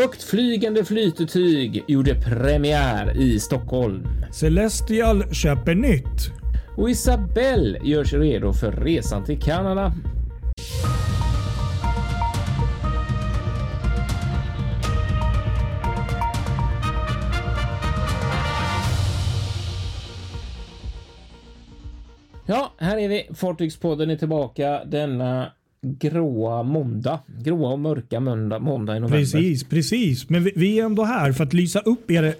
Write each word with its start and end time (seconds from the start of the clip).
högtflygande 0.00 0.84
flytetyg 0.84 1.84
gjorde 1.88 2.14
premiär 2.14 3.16
i 3.16 3.40
Stockholm. 3.40 4.06
Celestial 4.32 5.34
köper 5.34 5.74
nytt. 5.74 6.30
Och 6.76 6.90
Isabelle 6.90 7.78
gör 7.82 8.04
sig 8.04 8.18
redo 8.18 8.52
för 8.52 8.72
resan 8.72 9.24
till 9.24 9.40
Kanada. 9.40 9.92
Ja, 22.46 22.72
här 22.78 22.96
är 22.98 23.08
vi. 23.08 23.28
Fartygspodden 23.34 24.10
är 24.10 24.16
tillbaka 24.16 24.84
denna 24.84 25.52
gråa 25.82 26.62
måndag. 26.62 27.20
Gråa 27.44 27.72
och 27.72 27.78
mörka 27.78 28.20
måndag, 28.20 28.58
måndag 28.58 28.96
i 28.96 29.00
november. 29.00 29.18
Precis, 29.18 29.64
precis. 29.64 30.28
Men 30.28 30.44
vi, 30.44 30.52
vi 30.56 30.80
är 30.80 30.84
ändå 30.84 31.02
här 31.04 31.32
för 31.32 31.44
att 31.44 31.52
lysa 31.52 31.80
upp 31.80 32.10
er 32.10 32.34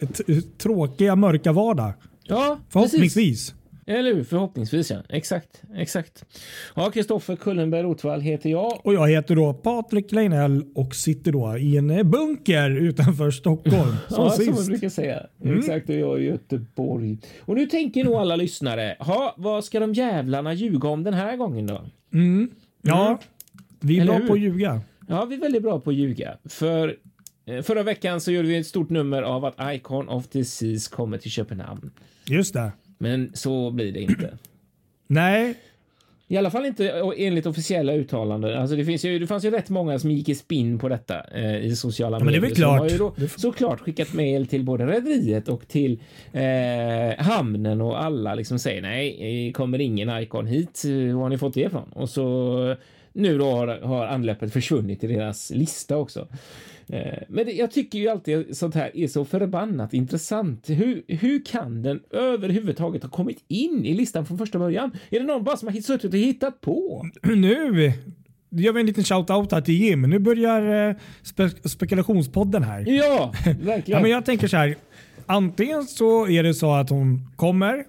tråkiga 0.59 1.17
mörka 1.17 1.53
vardag. 1.53 1.93
Ja, 2.25 2.59
Förhoppningsvis. 2.69 3.15
Precis. 3.15 3.55
Eller 3.87 4.15
hur? 4.15 4.25
Förhoppningsvis 4.25 4.91
ja. 4.91 5.03
Exakt, 5.09 5.63
exakt. 5.77 6.25
Ja, 6.77 6.91
Kristoffer 6.91 7.37
Kullenberg 7.37 7.83
Rotvall 7.83 8.21
heter 8.21 8.51
jag. 8.51 8.81
Och 8.85 8.95
jag 8.95 9.09
heter 9.11 9.37
då 9.37 9.55
Patrik 9.55 10.13
Leinell 10.13 10.65
och 10.75 10.95
sitter 10.95 11.33
då 11.33 11.59
i 11.59 11.77
en 11.77 12.11
bunker 12.11 12.71
utanför 12.71 13.31
Stockholm. 13.31 13.97
Som 14.09 14.25
ja, 14.25 14.31
sist. 14.31 14.45
som 14.45 14.55
man 14.55 14.67
brukar 14.67 14.89
säga. 14.89 15.27
Mm. 15.45 15.59
Exakt, 15.59 15.89
och 15.89 15.95
jag 15.95 16.17
är 16.17 16.21
i 16.21 16.27
Göteborg. 16.27 17.19
Och 17.41 17.55
nu 17.55 17.67
tänker 17.67 18.05
nog 18.05 18.15
alla 18.15 18.37
lyssnare, 18.37 18.97
ha, 18.99 19.35
vad 19.39 19.65
ska 19.65 19.81
de 19.81 19.93
jävlarna 19.93 20.55
ljuga 20.55 20.89
om 20.89 21.05
den 21.05 21.15
här 21.15 21.37
gången 21.37 21.67
då? 21.67 21.85
Mm. 22.13 22.51
Ja, 22.83 23.07
Mm. 23.09 23.19
vi 23.81 23.97
är 23.99 24.03
Eller 24.03 24.13
bra 24.13 24.21
hur? 24.21 24.27
på 24.29 24.33
att 24.33 24.41
ljuga. 24.41 24.81
Ja, 25.09 25.25
vi 25.25 25.35
är 25.37 25.41
väldigt 25.41 25.63
bra 25.63 25.81
på 25.81 25.91
att 25.91 25.97
ljuga. 25.97 26.37
För 26.45 26.97
eh, 27.47 27.63
förra 27.63 27.83
veckan 27.83 28.21
så 28.21 28.33
gjorde 28.33 28.49
vi 28.49 28.57
ett 28.57 28.67
stort 28.67 28.91
nummer 28.91 29.23
av 29.23 29.45
att 29.45 29.55
Icon 29.75 30.09
of 30.09 30.29
the 30.29 30.45
Seas 30.45 30.89
kommer 30.89 31.19
till 31.19 31.31
Köpenhamn. 31.31 31.91
Just 32.27 32.55
det. 32.55 32.73
Men 32.99 33.31
så 33.35 33.71
blir 33.71 33.93
det 33.93 34.01
inte. 34.01 34.39
Nej, 35.07 35.55
I 36.31 36.37
alla 36.37 36.51
fall 36.51 36.67
inte 36.67 37.13
enligt 37.17 37.47
officiella 37.47 37.93
uttalanden. 37.93 38.59
Alltså 38.59 38.77
det, 38.77 38.85
finns 38.85 39.05
ju, 39.05 39.19
det 39.19 39.27
fanns 39.27 39.45
ju 39.45 39.51
rätt 39.51 39.71
många 39.71 39.99
som 39.99 40.11
gick 40.11 40.29
i 40.29 40.35
spinn 40.35 40.79
på 40.79 40.89
detta 40.89 41.21
eh, 41.35 41.57
i 41.57 41.77
sociala 41.77 42.19
men 42.19 42.27
det 42.27 42.39
är 42.39 42.41
medier. 42.41 42.49
väl 42.55 42.61
de 42.61 42.65
har 42.65 42.89
klart. 42.89 43.21
ju 43.21 43.27
då 43.29 43.29
såklart 43.37 43.81
skickat 43.81 44.13
mejl 44.13 44.47
till 44.47 44.65
både 44.65 44.87
rederiet 44.87 45.49
och 45.49 45.69
till 45.69 46.01
eh, 46.33 47.25
hamnen 47.25 47.81
och 47.81 48.03
alla 48.03 48.35
liksom 48.35 48.59
säger 48.59 48.83
nej, 48.83 49.47
eh, 49.49 49.53
kommer 49.53 49.81
ingen 49.81 50.23
Icon 50.23 50.47
hit. 50.47 50.83
Eh, 50.85 51.15
Var 51.15 51.23
har 51.23 51.29
ni 51.29 51.39
fått 51.39 51.55
det 51.55 51.61
ifrån? 51.61 51.93
Och 51.93 52.09
så 52.09 52.77
nu 53.13 53.39
då 53.39 53.51
har, 53.51 53.81
har 53.81 54.07
anlöpet 54.07 54.53
försvunnit 54.53 55.05
i 55.05 55.07
deras 55.07 55.51
lista 55.51 55.97
också. 55.97 56.29
Eh, 56.89 57.19
Men 57.29 57.47
det, 57.47 57.53
jag 57.53 57.71
tycker 57.71 57.99
ju 57.99 58.09
alltid 58.09 58.57
sånt 58.57 58.75
här 58.75 58.97
är 58.97 59.09
så 59.09 59.25
förbannat 59.25 59.95
intressant. 59.95 60.71
Hur, 60.71 61.03
hur 61.09 61.45
kan 61.45 61.83
den 61.83 62.01
överhuvudtaget 62.11 63.03
ha 63.03 63.11
kommit 63.11 63.45
in 63.49 63.85
i 63.87 63.95
listan 63.95 64.27
från 64.27 64.39
första 64.39 64.59
början? 64.59 64.91
Är 65.11 65.21
det 65.21 65.27
någon 65.27 65.45
bara 65.45 65.57
som 65.57 65.69
har 65.69 65.81
suttit 65.81 66.13
och 66.13 66.19
hittat 66.19 66.61
på? 66.61 67.07
nu 67.23 67.93
gör 68.51 68.73
vi 68.73 68.81
en 68.81 68.87
liten 68.87 69.05
shout-out 69.05 69.53
här 69.53 69.61
till 69.61 69.75
Jim. 69.75 70.03
Nu 70.03 70.19
börjar 70.19 70.89
eh, 70.89 70.97
spe 71.23 71.51
spekulationspodden 71.69 72.63
här. 72.63 72.85
Ja, 72.89 73.33
verkligen. 73.45 73.83
Ja, 73.87 74.03
men 74.03 74.11
jag 74.11 74.25
tänker 74.25 74.49
så 74.49 74.57
här. 74.57 74.77
Antingen 75.27 75.85
så 75.85 76.29
är 76.29 76.43
det 76.43 76.55
så 76.55 76.73
att 76.73 76.91
hon 76.91 77.33
kommer, 77.37 77.85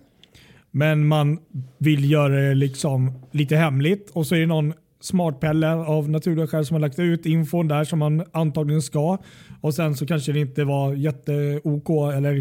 men 0.72 1.08
man 1.08 1.40
vill 1.78 2.12
göra 2.12 2.36
det 2.42 2.56
liksom 2.56 3.12
lite 3.32 3.56
hemligt 3.56 4.10
och 4.10 4.28
så 4.28 4.36
är 4.36 4.40
det 4.40 4.46
någon 4.46 4.74
smartpelle 5.02 5.74
av 5.74 6.10
naturliga 6.10 6.48
skäl 6.48 6.66
som 6.66 6.76
har 6.76 6.82
lagt 6.82 7.00
ut 7.00 7.26
infon 7.26 7.68
där 7.68 7.84
som 7.84 8.00
man 8.00 8.24
antagligen 8.32 8.82
ska. 8.82 9.18
Och 9.62 9.74
sen 9.74 9.96
så 9.96 10.06
kanske 10.06 10.32
det 10.32 10.40
inte 10.40 10.64
var 10.64 10.94
jätte-OK 10.94 11.90
eller 12.16 12.38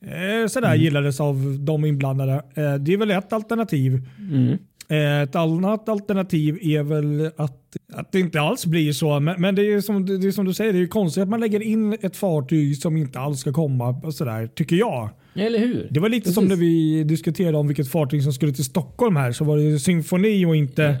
eh, 0.00 0.46
sådär 0.48 0.74
gillades 0.74 1.20
av 1.20 1.56
de 1.60 1.84
inblandade. 1.84 2.32
Eh, 2.54 2.74
det 2.74 2.92
är 2.92 2.96
väl 2.96 3.10
ett 3.10 3.32
alternativ. 3.32 4.08
Mm. 4.18 4.58
Eh, 4.88 5.22
Ett 5.22 5.36
annat 5.36 5.88
alternativ 5.88 6.58
är 6.62 6.82
väl 6.82 7.30
att, 7.36 7.76
att 7.92 8.12
det 8.12 8.20
inte 8.20 8.40
alls 8.40 8.66
blir 8.66 8.92
så. 8.92 9.20
Men, 9.20 9.40
men 9.40 9.54
det, 9.54 9.72
är 9.72 9.80
som, 9.80 10.06
det 10.06 10.26
är 10.26 10.30
som 10.30 10.44
du 10.44 10.54
säger, 10.54 10.72
det 10.72 10.78
är 10.78 10.80
ju 10.80 10.88
konstigt 10.88 11.22
att 11.22 11.28
man 11.28 11.40
lägger 11.40 11.62
in 11.62 11.92
ett 12.00 12.16
fartyg 12.16 12.76
som 12.76 12.96
inte 12.96 13.18
alls 13.18 13.40
ska 13.40 13.52
komma. 13.52 13.88
och 13.88 14.14
Sådär, 14.14 14.46
tycker 14.46 14.76
jag. 14.76 15.10
Eller 15.34 15.58
hur? 15.58 15.88
Det 15.90 16.00
var 16.00 16.08
lite 16.08 16.32
som 16.32 16.44
när 16.44 16.56
vi 16.56 17.04
diskuterade 17.04 17.58
om 17.58 17.66
vilket 17.66 17.88
fartyg 17.88 18.22
som 18.22 18.32
skulle 18.32 18.52
till 18.52 18.64
Stockholm 18.64 19.16
här. 19.16 19.32
Så 19.32 19.44
var 19.44 19.56
det 19.58 19.78
symfoni 19.78 20.44
och 20.44 20.56
inte 20.56 20.96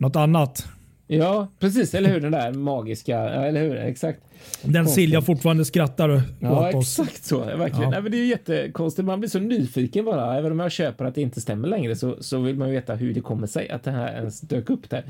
något 0.00 0.16
annat. 0.16 0.66
Ja, 1.06 1.48
precis. 1.58 1.94
Eller 1.94 2.10
hur? 2.10 2.20
Den 2.20 2.32
där 2.32 2.52
magiska. 2.52 3.12
Ja, 3.12 3.44
eller 3.44 3.60
hur? 3.60 3.76
Exakt. 3.76 4.20
Den 4.62 4.88
Silja 4.88 5.22
fortfarande 5.22 5.64
skrattar 5.64 6.22
Ja, 6.40 6.68
åt 6.68 6.74
oss. 6.74 6.98
exakt 6.98 7.24
så. 7.24 7.38
Verkligen. 7.38 7.82
Ja. 7.82 7.90
Nej, 7.90 8.02
men 8.02 8.12
det 8.12 8.18
är 8.18 8.24
jättekonstigt. 8.26 9.06
Man 9.06 9.20
blir 9.20 9.30
så 9.30 9.38
nyfiken 9.38 10.04
bara. 10.04 10.38
Även 10.38 10.52
om 10.52 10.60
jag 10.60 10.72
köper 10.72 11.04
att 11.04 11.14
det 11.14 11.20
inte 11.20 11.40
stämmer 11.40 11.68
längre 11.68 11.96
så, 11.96 12.16
så 12.20 12.38
vill 12.40 12.56
man 12.56 12.68
ju 12.68 12.74
veta 12.74 12.94
hur 12.94 13.14
det 13.14 13.20
kommer 13.20 13.46
sig 13.46 13.68
att 13.70 13.82
det 13.82 13.90
här 13.90 14.16
ens 14.16 14.40
dök 14.40 14.70
upp 14.70 14.90
där. 14.90 15.04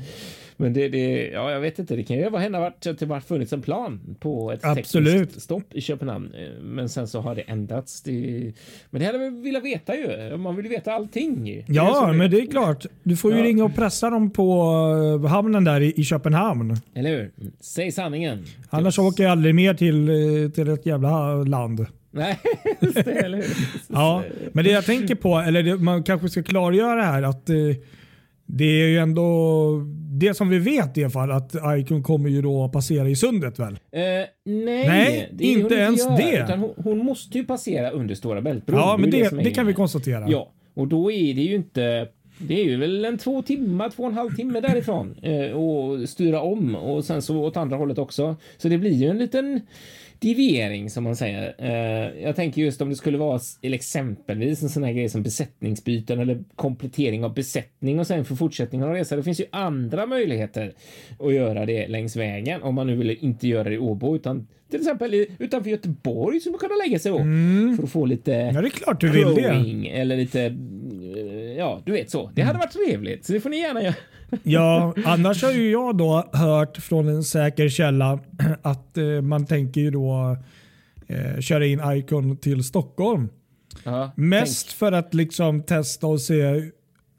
Men 0.57 0.73
det, 0.73 0.89
det 0.89 1.27
ja, 1.27 1.51
jag 1.51 1.59
vet 1.59 1.79
inte. 1.79 1.95
Det 1.95 2.03
kan 2.03 2.17
ju 2.17 2.29
vara 2.29 2.41
hända 2.41 2.59
varit 2.59 2.87
att 2.87 2.99
det 2.99 3.05
har 3.05 3.19
funnits 3.19 3.53
en 3.53 3.61
plan 3.61 4.15
på 4.19 4.51
ett 4.51 4.65
Absolut. 4.65 5.13
tekniskt 5.27 5.41
stopp 5.41 5.73
i 5.73 5.81
Köpenhamn. 5.81 6.31
Men 6.61 6.89
sen 6.89 7.07
så 7.07 7.21
har 7.21 7.35
det 7.35 7.41
ändrats. 7.41 8.01
Det, 8.01 8.11
men 8.89 8.99
det 9.01 9.05
hade 9.05 9.17
vi 9.17 9.29
velat 9.41 9.63
veta 9.63 9.95
ju. 9.95 10.37
Man 10.37 10.55
vill 10.55 10.67
veta 10.67 10.93
allting. 10.93 11.45
Det 11.45 11.73
Ja, 11.73 11.93
så 12.07 12.13
men 12.13 12.31
det 12.31 12.37
är 12.41 12.45
klart. 12.45 12.85
Du 13.03 13.17
får 13.17 13.31
ju 13.31 13.37
Ja. 13.37 13.43
ringa 13.43 13.63
och 13.65 13.75
pressa 13.75 14.09
dem 14.09 14.29
på 14.31 14.61
eh, 15.23 15.29
hamnen 15.29 15.63
där 15.63 15.81
i, 15.81 15.93
i 15.97 16.03
Köpenhamn. 16.03 16.77
Eller 16.93 17.09
hur? 17.09 17.31
Säg 17.59 17.91
sanningen. 17.91 18.45
Annars 18.69 18.99
åker 18.99 19.20
jag 19.23 19.31
aldrig 19.31 19.55
mer 19.55 19.73
till, 19.73 20.09
eh, 20.09 20.49
till 20.51 20.67
ett 20.67 20.85
jävla 20.85 21.33
land. 21.35 21.85
Nej, 22.11 22.39
just 22.79 23.05
det, 23.05 23.11
eller 23.11 23.37
hur? 23.37 23.45
Ja, 23.87 24.23
men 24.53 24.65
det 24.65 24.71
jag 24.71 24.85
tänker 24.85 25.15
på, 25.15 25.37
eller 25.37 25.63
det, 25.63 25.75
man 25.77 26.03
kanske 26.03 26.29
ska 26.29 26.43
klargöra 26.43 27.01
här 27.03 27.23
att 27.23 27.49
eh, 27.49 27.55
det 28.45 28.65
är 28.65 28.87
ju 28.87 28.97
ändå 28.97 29.67
det 30.19 30.33
som 30.33 30.49
vi 30.49 30.59
vet 30.59 30.97
i 30.97 31.03
alla 31.03 31.11
fall 31.11 31.31
att 31.31 31.55
Icon 31.79 32.03
kommer 32.03 32.29
ju 32.29 32.41
då 32.41 32.69
passera 32.69 33.09
i 33.09 33.15
sundet 33.15 33.59
väl? 33.59 33.73
Eh, 33.73 33.99
nej, 34.01 34.87
Nej, 34.87 35.29
det 35.33 35.43
inte 35.43 35.75
ens 35.75 35.99
gör, 36.05 36.17
det. 36.17 36.55
Hon, 36.55 36.73
hon 36.77 36.97
måste 37.05 37.37
ju 37.37 37.45
passera 37.45 37.89
under 37.89 38.15
Stora 38.15 38.41
Bältbron. 38.41 38.79
Ja, 38.79 38.97
men 38.97 39.05
ju 39.05 39.11
det, 39.11 39.25
är 39.25 39.43
det 39.43 39.51
kan 39.51 39.67
vi 39.67 39.73
konstatera. 39.73 40.25
Ja, 40.29 40.51
och 40.73 40.87
då 40.87 41.11
är 41.11 41.33
det 41.33 41.41
ju 41.41 41.55
inte... 41.55 42.07
Det 42.47 42.59
är 42.59 42.63
ju 42.63 42.77
väl 42.77 43.05
en 43.05 43.17
två 43.17 43.41
timmar, 43.41 43.89
två 43.89 44.03
och 44.03 44.09
en 44.09 44.15
halv 44.15 44.35
timme 44.35 44.59
därifrån 44.59 45.15
eh, 45.21 45.51
och 45.51 46.09
styra 46.09 46.41
om 46.41 46.75
och 46.75 47.05
sen 47.05 47.21
så 47.21 47.37
åt 47.43 47.57
andra 47.57 47.77
hållet 47.77 47.97
också. 47.97 48.35
Så 48.57 48.69
det 48.69 48.77
blir 48.77 48.91
ju 48.93 49.07
en 49.07 49.17
liten 49.17 49.61
deviering 50.19 50.89
som 50.89 51.03
man 51.03 51.15
säger. 51.15 51.55
Eh, 51.57 52.23
jag 52.23 52.35
tänker 52.35 52.61
just 52.61 52.81
om 52.81 52.89
det 52.89 52.95
skulle 52.95 53.17
vara 53.17 53.39
exempelvis 53.61 54.63
en 54.63 54.69
sån 54.69 54.83
här 54.83 54.91
grej 54.91 55.09
som 55.09 55.23
besättningsbyten 55.23 56.19
eller 56.19 56.43
komplettering 56.55 57.23
av 57.25 57.33
besättning 57.33 57.99
och 57.99 58.07
sen 58.07 58.25
för 58.25 58.35
fortsättningen 58.35 58.87
av 58.87 58.93
resan. 58.93 59.17
Det 59.17 59.23
finns 59.23 59.39
ju 59.39 59.45
andra 59.51 60.05
möjligheter 60.05 60.73
att 61.19 61.33
göra 61.33 61.65
det 61.65 61.87
längs 61.87 62.15
vägen 62.15 62.61
om 62.63 62.75
man 62.75 62.87
nu 62.87 62.95
vill 62.95 63.17
inte 63.21 63.47
göra 63.47 63.63
det 63.63 63.75
i 63.75 63.77
Åbo 63.77 64.15
utan 64.15 64.47
till 64.69 64.79
exempel 64.79 65.25
utanför 65.39 65.69
Göteborg 65.69 66.39
som 66.39 66.51
man 66.51 66.59
kunna 66.59 66.75
lägga 66.85 66.99
sig 66.99 67.11
då 67.11 67.17
för 67.77 67.83
att 67.83 67.91
få 67.91 68.05
lite 68.05 68.35
Mm. 68.35 68.55
Ja, 68.55 68.61
det 68.61 68.67
är 68.67 68.69
klart 68.69 69.01
du 69.01 69.09
vill 69.09 69.35
det. 69.35 69.89
eller 69.89 70.17
lite, 70.17 70.41
eh, 70.41 70.51
ja, 71.61 71.81
du 71.85 71.91
vet 71.91 72.11
så. 72.11 72.31
Det 72.35 72.41
hade 72.41 72.59
varit 72.59 72.71
trevligt, 72.87 73.25
så 73.25 73.33
det 73.33 73.39
får 73.39 73.49
ni 73.49 73.57
gärna 73.59 73.81
göra. 73.83 73.95
Ja, 74.43 74.93
annars 75.05 75.43
har 75.43 75.51
ju 75.51 75.71
jag 75.71 75.97
då 75.97 76.29
hört 76.33 76.77
från 76.77 77.07
en 77.07 77.23
säker 77.23 77.69
källa 77.69 78.19
att 78.61 78.97
eh, 78.97 79.21
man 79.21 79.45
tänker 79.45 79.81
ju 79.81 79.91
då 79.91 80.37
eh, 81.07 81.39
köra 81.39 81.65
in 81.65 81.81
Icon 81.93 82.37
till 82.37 82.63
Stockholm. 82.63 83.29
Ja, 83.83 84.11
Mest 84.15 84.71
för 84.73 84.91
att 84.91 85.13
liksom 85.13 85.63
testa 85.63 86.07
och 86.07 86.21
se 86.21 86.69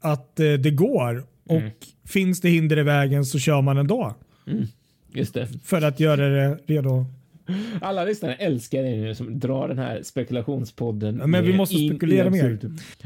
att 0.01 0.39
eh, 0.39 0.53
det 0.53 0.71
går. 0.71 1.23
Och 1.49 1.55
Mm. 1.57 1.71
finns 2.07 2.41
det 2.41 2.49
hinder 2.49 2.79
i 2.79 2.83
vägen 2.83 3.25
så 3.25 3.39
kör 3.39 3.61
man 3.61 3.77
ändå. 3.77 4.15
tänk, 4.45 4.69
just 5.13 5.33
det. 5.33 5.47
För 5.63 5.81
att 5.81 5.99
göra 5.99 6.29
det 6.29 6.57
redo. 6.65 7.05
Alla 7.81 8.03
lyssnare 8.03 8.33
älskar 8.33 8.83
det 8.83 8.89
nu 8.89 9.15
som 9.15 9.39
drar 9.39 9.67
den 9.67 9.79
här 9.79 10.03
spekulationspodden. 10.03 11.17
Ja, 11.19 11.27
men 11.27 11.45
vi 11.45 11.53
måste 11.53 11.75
in 11.75 11.89
spekulera 11.89 12.29
mer. 12.29 12.59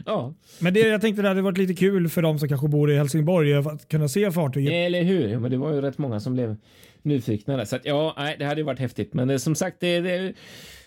Ja, 0.05 0.33
Men 0.59 0.73
det, 0.73 0.79
jag 0.79 1.01
tänkte 1.01 1.21
det 1.21 1.27
hade 1.27 1.41
varit 1.41 1.57
lite 1.57 1.73
kul 1.73 2.09
för 2.09 2.21
de 2.21 2.39
som 2.39 2.49
kanske 2.49 2.67
bor 2.67 2.91
i 2.91 2.97
Helsingborg 2.97 3.53
att 3.53 3.87
kunna 3.87 4.07
se 4.07 4.31
fartyget. 4.31 4.73
eller 4.73 5.03
hur? 5.03 5.27
Ja, 5.27 5.39
men 5.39 5.51
det 5.51 5.57
var 5.57 5.73
ju 5.73 5.81
rätt 5.81 5.97
många 5.97 6.19
som 6.19 6.33
blev 6.33 6.55
nyfikna 7.01 7.57
där. 7.57 7.65
Så 7.65 7.75
att, 7.75 7.85
ja, 7.85 8.13
nej, 8.17 8.35
det 8.39 8.45
hade 8.45 8.61
ju 8.61 8.65
varit 8.65 8.79
häftigt. 8.79 9.13
Men 9.13 9.27
det, 9.27 9.39
som 9.39 9.55
sagt, 9.55 9.77
det, 9.79 9.99
det 9.99 10.33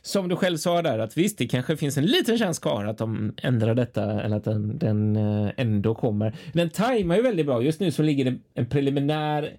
som 0.02 0.28
du 0.28 0.36
själv 0.36 0.56
sa 0.56 0.82
där, 0.82 0.98
att 0.98 1.16
visst, 1.16 1.38
det 1.38 1.48
kanske 1.48 1.76
finns 1.76 1.96
en 1.96 2.06
liten 2.06 2.38
chans 2.38 2.58
kvar 2.58 2.84
att 2.84 2.98
de 2.98 3.34
ändrar 3.42 3.74
detta 3.74 4.22
eller 4.22 4.36
att 4.36 4.44
den, 4.44 4.78
den 4.78 5.16
eh, 5.16 5.50
ändå 5.56 5.94
kommer. 5.94 6.34
Den 6.52 6.70
tajmar 6.70 7.16
ju 7.16 7.22
väldigt 7.22 7.46
bra. 7.46 7.62
Just 7.62 7.80
nu 7.80 7.90
så 7.90 8.02
ligger 8.02 8.24
det 8.24 8.36
en 8.54 8.66
preliminär 8.66 9.56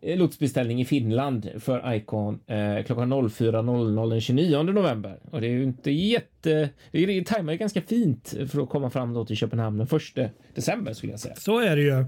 Eh, 0.00 0.18
lotsbeställning 0.18 0.80
i 0.80 0.84
Finland 0.84 1.50
för 1.58 1.94
Icon 1.94 2.40
eh, 2.46 2.84
klockan 2.84 3.12
04.00 3.12 4.10
den 4.10 4.20
29 4.20 4.62
november. 4.62 5.18
Och 5.30 5.40
det 5.40 5.46
är 5.46 5.50
ju 5.50 5.62
inte 5.62 5.90
jätte... 5.90 6.70
Det, 6.90 7.06
det 7.06 7.26
tajmar 7.26 7.52
ju 7.52 7.58
ganska 7.58 7.82
fint 7.82 8.34
för 8.48 8.62
att 8.62 8.68
komma 8.68 8.90
fram 8.90 9.14
då 9.14 9.24
till 9.24 9.36
Köpenhamn 9.36 9.78
den 9.78 9.86
1 10.16 10.32
december 10.54 10.92
skulle 10.92 11.12
jag 11.12 11.20
säga. 11.20 11.34
Så 11.34 11.58
är 11.58 11.76
det 11.76 11.82
ju. 11.82 12.04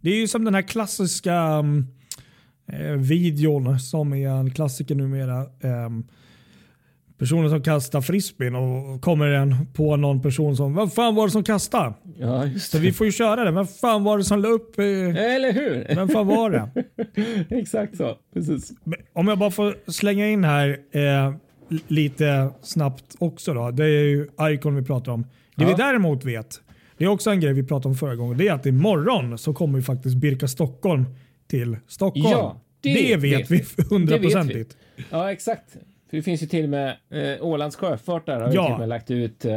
Det 0.00 0.10
är 0.10 0.16
ju 0.16 0.28
som 0.28 0.44
den 0.44 0.54
här 0.54 0.62
klassiska 0.62 1.58
um, 1.58 1.86
eh, 2.66 2.92
videon 2.92 3.80
som 3.80 4.12
är 4.12 4.28
en 4.28 4.50
klassiker 4.50 4.94
numera. 4.94 5.46
Um, 5.60 6.06
personen 7.22 7.50
som 7.50 7.62
kastar 7.62 8.00
frisbeen 8.00 8.54
och 8.54 9.00
kommer 9.02 9.26
den 9.26 9.56
på 9.74 9.96
någon 9.96 10.22
person 10.22 10.56
som 10.56 10.74
Vad 10.74 10.92
fan 10.92 11.14
var 11.14 11.26
det 11.26 11.30
som 11.30 11.44
kastade? 11.44 11.94
Ja, 12.18 12.46
just 12.46 12.70
Så 12.70 12.78
vi 12.78 12.92
får 12.92 13.06
ju 13.06 13.12
köra 13.12 13.44
det. 13.44 13.50
Vem 13.50 13.66
fan 13.66 14.04
var 14.04 14.18
det 14.18 14.24
som 14.24 14.40
la 14.42 14.48
upp? 14.48 14.78
Eh, 14.78 14.84
Eller 14.84 15.52
hur? 15.52 15.94
vem 15.96 16.08
fan 16.08 16.26
var 16.26 16.50
det? 16.50 16.70
Exakt 17.60 17.96
så. 17.96 18.16
Precis. 18.34 18.72
Om 19.12 19.28
jag 19.28 19.38
bara 19.38 19.50
får 19.50 19.90
slänga 19.90 20.28
in 20.28 20.44
här 20.44 20.68
eh, 20.92 21.34
lite 21.88 22.50
snabbt 22.62 23.04
också 23.18 23.54
då. 23.54 23.70
Det 23.70 23.84
är 23.84 23.88
ju 23.88 24.28
Icon 24.54 24.76
vi 24.76 24.82
pratar 24.82 25.12
om. 25.12 25.22
Det 25.56 25.62
Ja. 25.64 25.68
vi 25.68 25.74
däremot 25.74 26.24
vet, 26.24 26.60
det 26.98 27.04
är 27.04 27.08
också 27.08 27.30
en 27.30 27.40
grej 27.40 27.52
vi 27.52 27.62
pratade 27.62 27.88
om 27.88 27.94
förra 27.94 28.16
gången. 28.16 28.38
Det 28.38 28.48
är 28.48 28.52
att 28.52 28.66
imorgon 28.66 29.38
så 29.38 29.54
kommer 29.54 29.78
ju 29.78 29.82
faktiskt 29.82 30.16
Birka 30.16 30.48
Stockholm 30.48 31.04
till 31.50 31.76
Stockholm. 31.88 32.26
Ja, 32.30 32.60
det 32.80 32.94
det 32.94 33.16
vet 33.16 33.50
vi. 33.50 33.64
hundraprocentigt. 33.90 34.76
Ja, 35.10 35.32
exakt. 35.32 35.76
För 36.12 36.16
det 36.16 36.22
finns 36.22 36.42
ju 36.42 36.46
till 36.46 36.64
och 36.64 36.70
med 36.70 36.96
eh, 37.10 37.44
Ålands 37.46 37.76
Sjöfart 37.76 38.26
där 38.26 38.40
har 38.40 38.48
ju 38.48 38.54
Ja. 38.54 38.64
till 38.64 38.72
och 38.72 38.78
med 38.80 38.88
lagt 38.88 39.10
ut 39.10 39.44
eh, 39.44 39.52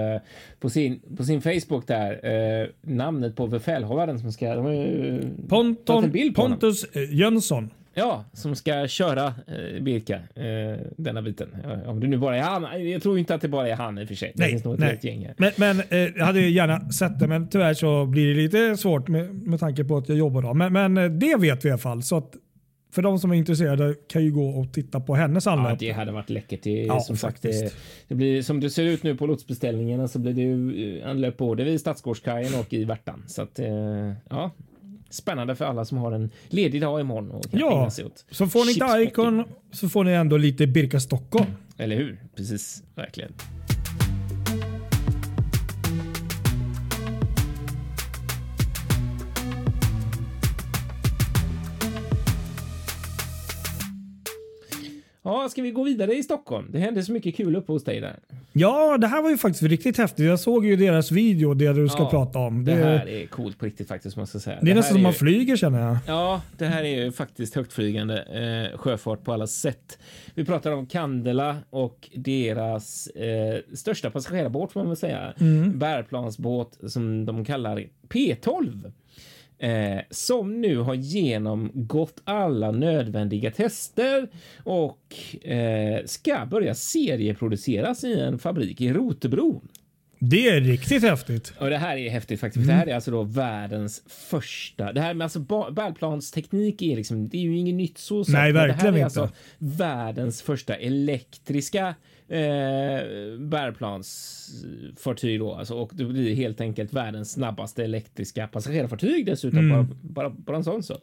på, 0.60 0.69
sin, 0.69 1.00
på 1.18 1.24
sin 1.24 1.42
Facebook 1.42 1.88
där 1.88 2.19
eh, 2.62 2.68
namnet 2.81 3.36
på 3.36 3.48
befälhavaren 3.48 4.19
som 4.19 4.31
ska... 4.31 4.56
De 4.56 4.66
har 4.66 4.72
ju 4.72 5.10
en 5.10 5.48
Ponton, 5.50 6.12
bild 6.12 6.36
på 6.36 6.42
honom. 6.42 6.60
Pontus 6.60 6.84
eh, 6.84 7.13
Jönsson. 7.16 7.69
Ja, 7.94 8.25
som 8.34 8.56
ska 8.56 8.88
köra 8.88 9.25
eh, 9.25 9.81
Birka 9.81 10.16
eh, 10.16 10.80
denna 10.98 11.22
biten. 11.22 11.48
Om 11.86 12.00
det 12.00 12.07
nu 12.07 12.18
bara 12.18 12.38
är 12.38 12.42
han. 12.42 12.90
Jag 12.92 13.02
tror 13.04 13.19
inte 13.19 13.36
att 13.36 13.42
det 13.42 13.48
bara 13.48 13.68
är 13.69 13.75
han 13.75 13.98
i 13.98 14.04
och 14.04 14.07
för 14.07 14.16
sig. 14.16 14.31
Det 14.36 14.42
Nej, 14.44 14.52
finns 14.52 14.63
nog 14.63 14.74
ett 14.74 14.80
nej. 14.80 15.00
gäng 15.02 15.25
här. 15.25 15.34
Men, 15.38 15.52
men 15.57 15.80
eh, 15.90 16.18
jag 16.18 16.25
hade 16.25 16.40
ju 16.40 16.50
gärna 16.50 16.90
sett 16.92 17.19
det, 17.19 17.28
men 17.28 17.48
tyvärr 17.50 17.74
så 17.74 18.06
blir 18.06 18.28
det 18.28 18.42
lite 18.42 18.78
svårt 18.78 19.07
med, 19.07 19.34
med 19.34 19.60
tanke 19.60 19.84
på 19.84 19.98
att 19.98 20.10
jag 20.10 20.18
jobbar. 20.18 20.42
Då. 20.42 20.54
Men, 20.54 20.74
men 20.74 20.98
eh, 20.98 21.06
det 21.10 21.36
vet 21.40 21.66
vi 21.66 21.69
i 21.69 21.72
alla 21.72 21.78
fall. 21.80 22.04
Så 22.04 22.18
att 22.18 22.34
för 22.95 23.01
de 23.01 23.19
som 23.19 23.31
är 23.31 23.36
intresserade 23.36 23.95
kan 24.07 24.24
ju 24.24 24.31
gå 24.31 24.50
och 24.50 24.74
titta 24.74 25.00
på 25.00 25.15
hennes 25.15 25.45
Ja, 25.45 25.51
anlopp. 25.51 25.80
det 25.80 25.92
hade 25.92 26.12
varit 26.12 26.30
läckert. 26.30 26.63
Det, 26.63 26.71
Ja, 26.71 27.00
som 27.00 27.18
sagt, 27.18 27.33
faktiskt. 27.42 27.63
det, 27.63 27.71
det 28.07 28.15
blir, 28.15 28.42
som 28.42 28.59
det 28.59 28.69
ser 28.69 28.83
ut 28.86 29.03
nu 29.03 29.15
på 29.15 29.25
lotsbeställningarna 29.27 30.07
så 30.07 30.19
blir 30.19 30.33
det 30.33 30.42
ju 30.42 31.00
eh, 31.01 31.09
anlöp 31.09 31.38
både 31.38 31.63
vid 31.63 31.80
Stadsgårdskajen 31.80 32.59
och 32.59 32.74
i 32.74 32.83
Värtan. 32.86 33.24
Så 33.27 33.42
att, 33.42 33.59
eh, 33.59 33.68
ja, 34.30 34.51
spännande 35.09 35.56
för 35.56 35.65
alla 35.65 35.86
som 35.86 35.97
har 35.97 36.12
en 36.12 36.30
ledig 36.47 36.81
dag 36.81 37.01
imorgon 37.01 37.31
och 37.31 37.51
kan 37.51 37.59
Ja, 37.59 37.89
sig 37.89 38.06
åt 38.06 38.25
så 38.31 38.47
får 38.47 38.65
ni 38.65 38.71
inte. 38.71 39.12
Icon 39.12 39.44
så 39.71 39.89
får 39.89 40.03
ni 40.03 40.12
ändå 40.12 40.38
lite 40.38 40.68
Birka 40.68 41.00
Stockholm. 41.00 41.45
Eller 41.77 41.95
hur? 41.95 42.19
Precis, 42.36 42.83
verkligen. 42.95 43.31
Ja, 55.27 55.48
ska 55.50 55.62
vi 55.62 55.72
gå 55.72 55.83
vidare 55.83 56.13
i 56.16 56.24
Stockholm? 56.24 56.68
Det 56.72 56.80
hände 56.80 57.04
så 57.04 57.12
mycket 57.12 57.36
kul 57.36 57.56
uppe 57.56 57.72
hos 57.72 57.83
dig 57.83 58.00
där. 58.01 58.16
Ja, 58.54 58.98
det 58.98 59.07
här 59.07 59.22
var 59.22 59.30
ju 59.30 59.38
faktiskt 59.38 59.63
riktigt 59.63 59.98
häftigt. 59.98 60.25
Jag 60.25 60.39
såg 60.39 60.66
ju 60.66 60.75
deras 60.75 61.12
video, 61.12 61.54
det 61.54 61.74
du 61.74 61.89
ska 61.89 62.00
Ja, 62.04 62.10
prata 62.10 62.39
om. 62.39 62.66
Det 62.66 62.72
Det, 62.72 62.83
här 62.83 63.10
är 63.10 63.25
coolt 63.27 63.60
på 63.60 63.66
riktigt 63.66 63.88
faktiskt 63.88 64.18
måste 64.18 64.36
jag 64.36 64.42
säga. 64.42 64.57
det 64.62 64.66
är 64.68 64.68
här 64.68 64.75
nästan 64.75 64.94
som 64.94 65.04
man 65.04 65.12
ju- 65.12 65.18
flyger 65.18 65.56
känner 65.57 65.80
jag. 65.80 65.98
Ja, 66.07 66.42
det 66.57 66.66
här 66.66 66.83
är 66.83 67.04
ju 67.06 67.12
faktiskt 67.12 67.56
högtflygande 67.56 68.22
eh, 68.72 68.77
sjöfart 68.77 69.24
på 69.24 69.33
alla 69.33 69.48
sätt. 69.48 70.00
Vi 70.33 70.45
pratar 70.45 70.72
om 70.72 70.86
Candela 70.88 71.57
och 71.69 72.10
deras 72.16 73.07
eh, 73.07 73.60
största 73.74 74.10
passagerarbåt 74.10 74.71
får 74.71 74.80
man 74.80 74.88
väl 74.88 74.98
säga. 74.98 75.33
Bärplansbåt 75.74 76.80
som 76.88 77.25
de 77.25 77.45
kallar 77.45 77.83
P12. 78.10 78.92
Eh, 79.60 80.00
som 80.10 80.62
nu 80.62 80.78
har 80.78 80.94
genomgått 80.96 82.22
alla 82.24 82.72
nödvändiga 82.72 83.52
tester 83.52 84.28
och 84.63 85.16
eh, 85.48 86.06
ska 86.06 86.46
börja 86.46 86.75
serieproduceras 86.75 88.04
i 88.04 88.19
en 88.19 88.40
fabrik 88.40 88.81
i 88.81 88.94
Rotebro. 88.94 89.62
Det 90.19 90.50
är 90.50 90.62
riktigt 90.62 91.04
häftigt. 91.04 91.54
Och 91.60 91.69
det 91.69 91.78
här 91.78 91.98
är 91.98 92.10
häftigt 92.10 92.40
faktiskt. 92.40 92.66
För 92.66 92.72
det 92.74 92.78
här 92.80 92.88
är 92.88 92.96
alltså 92.96 93.12
då 93.12 93.24
världens 93.24 94.04
första. 94.07 94.94
Det 94.94 95.02
här 95.02 95.13
med 95.13 95.25
alltså 95.25 95.40
bärplansteknik 95.72 96.81
är 96.81 96.96
liksom, 96.96 97.30
det 97.30 97.38
är 97.38 97.42
ju 97.42 97.57
inget 97.57 97.75
nytt 97.75 97.98
så. 97.98 98.24
Nej, 98.28 98.52
verkligen 98.52 98.78
Det 98.78 98.84
här 98.84 99.06
är 99.06 99.07
inte. 99.07 99.22
alltså 99.22 99.30
världens 99.57 100.42
första 100.42 100.75
elektriska 100.75 101.96
eh, 102.27 103.38
bärplansfartyg 103.39 105.39
då. 105.39 105.54
Alltså, 105.54 105.74
och 105.74 105.92
det 105.94 106.06
blir 106.06 106.36
helt 106.36 106.62
enkelt 106.62 106.94
världens 106.94 107.31
snabbaste 107.31 107.83
elektriska 107.83 108.48
passagerarfartyg 108.48 109.25
dessutom. 109.25 109.60
Mm. 109.60 109.72
Bara, 109.72 109.88
bara, 110.01 110.30
bara 110.30 110.57
en 110.57 110.63
sån 110.63 110.83
sak. 110.83 111.01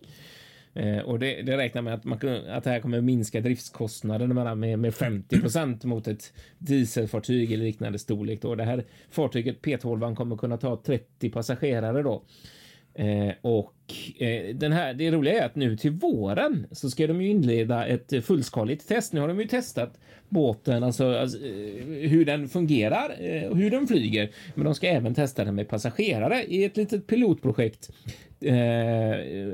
Eh, 0.75 0.99
och 0.99 1.19
det, 1.19 1.43
det 1.43 1.57
räknar 1.57 1.83
med 1.83 1.95
att, 1.95 2.05
man, 2.05 2.19
att 2.49 2.65
det 2.65 2.71
här 2.71 2.81
kommer 2.81 3.01
minska 3.01 3.41
driftskostnaden 3.41 4.35
med, 4.35 4.59
med, 4.59 4.79
med 4.79 4.95
50 4.95 5.41
procent 5.41 5.85
mot 5.85 6.09
ett 6.09 6.33
dieselfartyg 6.59 7.53
eller 7.53 7.65
liknande 7.65 7.99
storlek. 7.99 8.43
Då. 8.43 8.55
Det 8.55 8.65
här 8.65 8.85
fartyget 9.11 9.63
P12 9.63 10.15
kommer 10.15 10.37
kunna 10.37 10.57
ta 10.57 10.83
30 10.87 11.31
passagerare 11.31 12.03
då. 12.03 12.23
Eh, 12.95 13.35
och 13.41 13.75
eh, 14.19 14.55
den 14.55 14.73
här, 14.73 14.95
det 14.95 15.11
roliga 15.11 15.43
är 15.43 15.47
att 15.47 15.57
nu 15.57 15.77
till 15.77 15.91
våren 15.91 16.67
så 16.71 16.91
ska 16.91 17.07
de 17.07 17.23
ju 17.23 17.29
inleda 17.29 17.87
ett 17.87 18.25
fullskaligt 18.25 18.89
test. 18.89 19.13
Nu 19.13 19.21
har 19.21 19.29
de 19.29 19.41
ju 19.41 19.47
testat 19.47 19.99
båten, 20.29 20.83
alltså, 20.83 21.15
alltså 21.15 21.39
eh, 21.39 22.09
hur 22.09 22.25
den 22.25 22.49
fungerar 22.49 23.17
eh, 23.21 23.49
och 23.51 23.57
hur 23.57 23.71
den 23.71 23.87
flyger. 23.87 24.31
Men 24.55 24.65
de 24.65 24.75
ska 24.75 24.87
även 24.87 25.15
testa 25.15 25.45
den 25.45 25.55
med 25.55 25.69
passagerare 25.69 26.45
i 26.45 26.65
ett 26.65 26.77
litet 26.77 27.07
pilotprojekt 27.07 27.91
eh, 28.41 28.55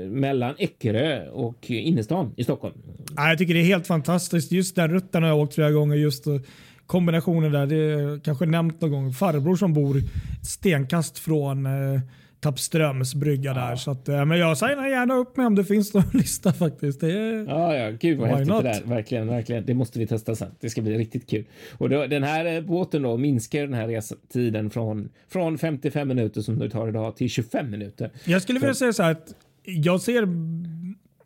mellan 0.09 0.55
Eckerö 0.57 1.29
och 1.29 1.71
innerstan 1.71 2.33
i 2.37 2.43
Stockholm. 2.43 2.73
Ja, 3.15 3.29
jag 3.29 3.37
tycker 3.37 3.53
det 3.53 3.59
är 3.59 3.63
helt 3.65 3.87
fantastiskt. 3.87 4.51
Just 4.51 4.75
den 4.75 4.91
rutten 4.91 5.23
har 5.23 5.29
jag 5.29 5.39
åkt 5.39 5.55
flera 5.55 5.71
gånger. 5.71 5.95
Just 5.95 6.27
eh, 6.27 6.35
kombinationen 6.85 7.51
där. 7.51 7.65
Det 7.65 7.75
är 7.75 8.19
kanske 8.19 8.45
nämnt 8.45 8.81
någon 8.81 8.91
gång. 8.91 9.13
Farbror 9.13 9.55
som 9.55 9.73
bor 9.73 9.97
ett 9.97 10.05
stenkast 10.47 11.19
från 11.19 11.65
eh, 11.65 12.01
Tappströms 12.39 13.15
brygga 13.15 13.53
där. 13.53 13.75
Så 13.75 13.91
att, 13.91 14.09
eh, 14.09 14.25
men 14.25 14.37
jag 14.39 14.57
signar 14.57 14.87
gärna 14.87 15.13
upp 15.15 15.37
mig 15.37 15.45
om 15.45 15.55
det 15.55 15.63
finns 15.63 15.93
någon 15.93 16.03
lista 16.13 16.53
faktiskt. 16.53 16.99
Det 16.99 17.11
är, 17.11 17.45
Ja, 17.47 17.75
ja, 17.75 17.91
gud 17.99 18.17
vad 18.19 18.29
häftigt 18.29 18.47
not? 18.47 18.63
det 18.63 18.69
där. 18.69 18.81
Verkligen, 18.85 19.27
verkligen. 19.27 19.65
Det 19.65 19.73
måste 19.73 19.99
vi 19.99 20.07
testa 20.07 20.35
sen. 20.35 20.51
Det 20.59 20.69
ska 20.69 20.81
bli 20.81 20.97
riktigt 20.97 21.29
kul. 21.29 21.45
Och 21.77 21.89
då, 21.89 22.07
den 22.07 22.23
här 22.23 22.45
eh, 22.55 22.61
båten 22.61 23.01
då 23.01 23.17
minskar 23.17 23.61
den 23.61 23.73
här 23.73 23.87
restiden 23.87 24.69
från, 24.69 25.09
från 25.29 25.57
55 25.57 26.07
minuter 26.07 26.41
som 26.41 26.59
det 26.59 26.69
tar 26.69 26.87
idag 26.87 27.15
till 27.15 27.29
25 27.29 27.69
minuter. 27.69 28.11
Jag 28.25 28.41
skulle 28.41 28.59
vilja 28.59 28.73
säga 28.75 28.93
så 28.93 29.03
här 29.03 29.11
att 29.11 29.33
jag 29.63 30.01
ser 30.01 30.27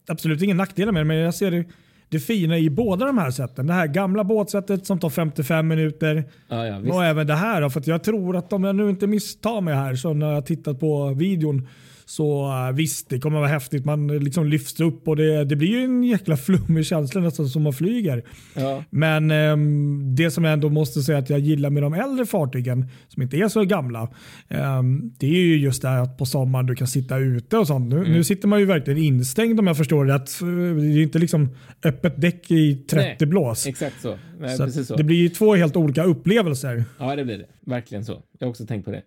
absolut 0.07 0.41
ingen 0.41 0.57
nackdelar 0.57 0.91
med 0.91 0.99
det, 1.01 1.05
men 1.05 1.17
jag 1.17 1.35
ser 1.35 1.65
det, 2.13 2.19
fina 2.19 2.57
i 2.57 2.69
båda 2.69 3.05
de 3.05 3.17
här 3.17 3.31
sätten. 3.31 3.67
Det 3.67 3.73
här 3.73 3.87
gamla 3.87 4.23
båtsättet 4.23 4.85
som 4.85 4.99
tar 4.99 5.09
55 5.09 5.67
minuter 5.67 6.23
Ja, 6.47 6.67
ja, 6.67 6.93
och 6.93 7.05
även 7.05 7.27
det 7.27 7.35
här. 7.35 7.69
För 7.69 7.83
jag 7.85 8.03
tror 8.03 8.35
att 8.37 8.53
om 8.53 8.63
jag 8.63 8.75
nu 8.75 8.89
inte 8.89 9.07
misstar 9.07 9.61
mig 9.61 9.73
här 9.73 9.95
så 9.95 10.13
när 10.13 10.33
jag 10.33 10.45
tittat 10.45 10.79
på 10.79 11.13
videon 11.13 11.67
så 12.15 12.45
uh, 12.47 12.75
visst, 12.75 13.09
det 13.09 13.19
kommer 13.19 13.37
vara 13.39 13.47
häftigt. 13.49 13.85
Man 13.85 14.07
liksom 14.07 14.47
lyfts 14.47 14.79
upp 14.79 15.07
och 15.07 15.15
det, 15.15 15.45
det 15.45 15.55
blir 15.55 15.67
ju 15.67 15.83
en 15.83 16.03
jäkla 16.03 16.37
flummig 16.37 16.85
känsla 16.85 17.21
nästan 17.21 17.47
som 17.49 17.61
man 17.63 17.73
flyger. 17.73 18.23
Ja, 18.55 18.83
Men 18.89 19.31
ehm, 19.31 20.15
det 20.15 20.31
som 20.31 20.43
jag 20.43 20.53
ändå 20.53 20.69
måste 20.69 21.01
säga 21.01 21.17
att 21.17 21.29
jag 21.29 21.39
gillar 21.39 21.69
med 21.69 21.83
de 21.83 21.93
äldre 21.93 22.25
fartygen 22.25 22.85
som 23.07 23.21
inte 23.23 23.37
är 23.37 23.47
så 23.47 23.63
gamla. 23.63 24.09
ehm, 24.49 25.11
det 25.19 25.27
är 25.27 25.31
ju 25.41 25.57
just 25.57 25.81
det 25.81 25.87
här 25.87 26.01
att 26.01 26.17
på 26.17 26.25
sommaren 26.25 26.65
du 26.65 26.75
kan 26.75 26.87
sitta 26.87 27.17
ute 27.17 27.57
och 27.57 27.67
sånt. 27.67 27.89
Nu, 27.89 27.97
Mm. 27.99 28.11
nu 28.11 28.23
sitter 28.23 28.47
man 28.47 28.59
ju 28.59 28.65
verkligen 28.65 28.99
instängd 29.03 29.59
om 29.59 29.67
jag 29.67 29.77
förstår 29.77 30.05
det 30.05 30.13
rätt. 30.13 30.39
Det 30.39 30.99
är 30.99 31.03
inte 31.03 31.19
liksom 31.19 31.49
öppet 31.83 32.21
däck 32.21 32.51
i 32.51 32.75
30 32.75 32.95
Nej, 33.19 33.27
blås. 33.29 33.67
exakt 33.67 34.01
så. 34.01 34.17
Nej, 34.39 34.57
Så 34.57 34.63
precis 34.65 34.81
att 34.81 34.87
så. 34.87 34.95
Det 34.95 35.03
blir 35.03 35.17
ju 35.17 35.29
två 35.29 35.55
helt 35.55 35.75
olika 35.75 36.03
upplevelser. 36.03 36.83
Ja, 36.99 37.15
det 37.15 37.25
blir 37.25 37.37
det. 37.37 37.45
Verkligen 37.71 38.05
så. 38.05 38.21
Jag 38.39 38.47
har 38.47 38.49
också 38.49 38.65
tänkt 38.65 38.85
på 38.85 38.91
det. 38.91 39.01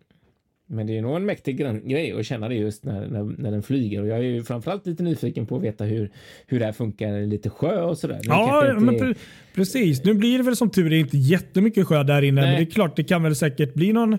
Men 0.69 0.87
det 0.87 0.99
är 0.99 1.03
nog 1.03 1.17
en 1.17 1.25
mäktig 1.27 1.59
grej 1.89 2.13
att 2.13 2.27
känna 2.27 2.49
det 2.49 2.55
just 2.55 2.85
när, 2.85 3.07
när, 3.09 3.23
när 3.39 3.51
den 3.51 3.63
flyger. 3.63 4.01
Och 4.01 4.07
jag 4.09 4.19
är 4.19 4.23
ju 4.23 4.43
framförallt 4.45 4.87
lite 4.87 5.03
nyfiken 5.03 5.47
på 5.47 5.57
att 5.57 5.63
veta 5.63 5.85
hur, 5.85 6.11
hur 6.47 6.59
det 6.59 6.65
här 6.65 6.73
funkar 6.73 7.27
lite 7.27 7.51
sjö 7.51 7.83
och 7.83 7.99
sådär. 7.99 8.21
Ja, 8.23 8.75
men 8.79 8.95
är- 8.95 8.99
pre- 9.01 9.17
precis. 9.55 10.05
Nu 10.05 10.15
blir 10.15 10.39
det 10.39 10.45
väl 10.45 10.57
som 10.57 10.71
tur 10.71 10.93
är 10.93 10.97
inte 10.99 11.17
jättemycket 11.19 11.87
sjö 11.87 12.03
där 12.03 12.23
inne. 12.23 12.41
Nej. 12.41 12.51
Men 12.51 12.57
det 12.65 12.71
är 12.71 12.73
klart, 12.73 12.97
det 12.97 13.05
kan 13.05 13.23
väl 13.23 13.37
säkert 13.37 13.75
bli 13.75 13.93
någon, 13.93 14.19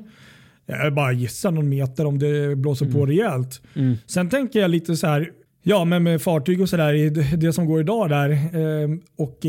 jag 0.66 0.94
bara 0.94 1.12
gissar 1.14 1.52
någon 1.52 1.70
meter 1.70 2.06
om 2.06 2.20
det 2.20 2.56
blåser 2.56 2.86
på 2.86 3.06
rejält. 3.06 3.62
Mm. 3.76 3.96
Sen 4.06 4.30
tänker 4.30 4.60
jag 4.60 4.72
lite 4.72 4.96
så 4.96 5.08
här, 5.08 5.32
ja 5.64 5.86
men 5.86 6.04
med 6.04 6.22
fartyg 6.22 6.62
och 6.62 6.70
sådär, 6.70 7.38
det- 7.38 7.54
som 7.54 7.66
går 7.66 7.80
idag 7.82 8.10
där 8.10 8.30
eh, 8.30 8.90
och 9.18 9.46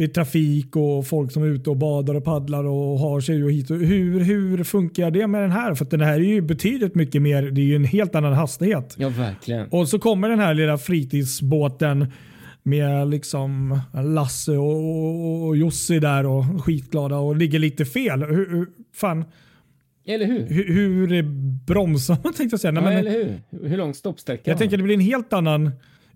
med 0.00 0.14
trafik 0.14 0.76
och 0.76 1.06
folk 1.06 1.32
som 1.32 1.42
är 1.42 1.46
ute 1.46 1.70
och 1.70 1.76
badar 1.76 2.14
och 2.14 2.24
paddlar 2.24 2.64
och 2.64 2.98
har 2.98 3.20
sig 3.20 3.44
och 3.44 3.52
hit. 3.52 3.70
och- 3.70 3.76
Hur, 3.78 4.20
hur 4.20 4.64
funkar 4.64 5.10
det 5.10 5.26
med 5.26 5.42
den 5.42 5.50
här? 5.50 5.74
För 5.74 5.84
att 5.84 5.90
den 5.90 6.00
här 6.00 6.14
är 6.14 6.18
ju 6.24 6.40
betydligt 6.40 6.94
mycket 6.94 7.22
mer, 7.22 7.42
det 7.42 7.60
är 7.60 7.64
ju 7.64 7.76
en 7.76 7.84
helt 7.84 8.14
annan 8.14 8.32
hastighet. 8.32 8.94
Ja, 8.98 9.08
verkligen. 9.08 9.68
Och 9.68 9.88
så 9.88 9.98
kommer 9.98 10.28
den 10.28 10.38
här 10.38 10.54
lilla 10.54 10.78
fritidsbåten 10.78 12.06
med 12.62 13.08
liksom 13.10 13.80
Lasse 14.04 14.52
och, 14.52 14.76
och, 14.76 15.46
och 15.46 15.56
Jussi 15.56 15.98
där 15.98 16.26
och 16.26 16.44
skitglada 16.64 17.16
och 17.16 17.36
ligger 17.36 17.58
lite 17.58 17.84
fel. 17.84 18.22
Hur, 18.22 18.50
hur, 18.50 18.66
fan, 18.94 19.24
Eller 20.06 20.26
hur? 20.26 20.46
hur, 20.48 21.06
hur 21.08 21.22
bromsar 21.66 22.16
man 22.24 22.32
tänkte 22.32 22.54
jag 22.54 22.60
säga. 22.60 22.72
Nej, 22.72 22.82
Ja, 22.84 22.88
men, 22.90 22.98
eller 22.98 23.10
hur? 23.50 23.68
Hur 23.68 23.76
lång 23.76 23.94
stoppsträcka? 23.94 24.50
jag 24.50 24.58
tänker 24.58 24.76
det 24.76 24.82
blir 24.82 24.94
en 24.94 25.00
helt 25.00 25.32
annan 25.32 25.70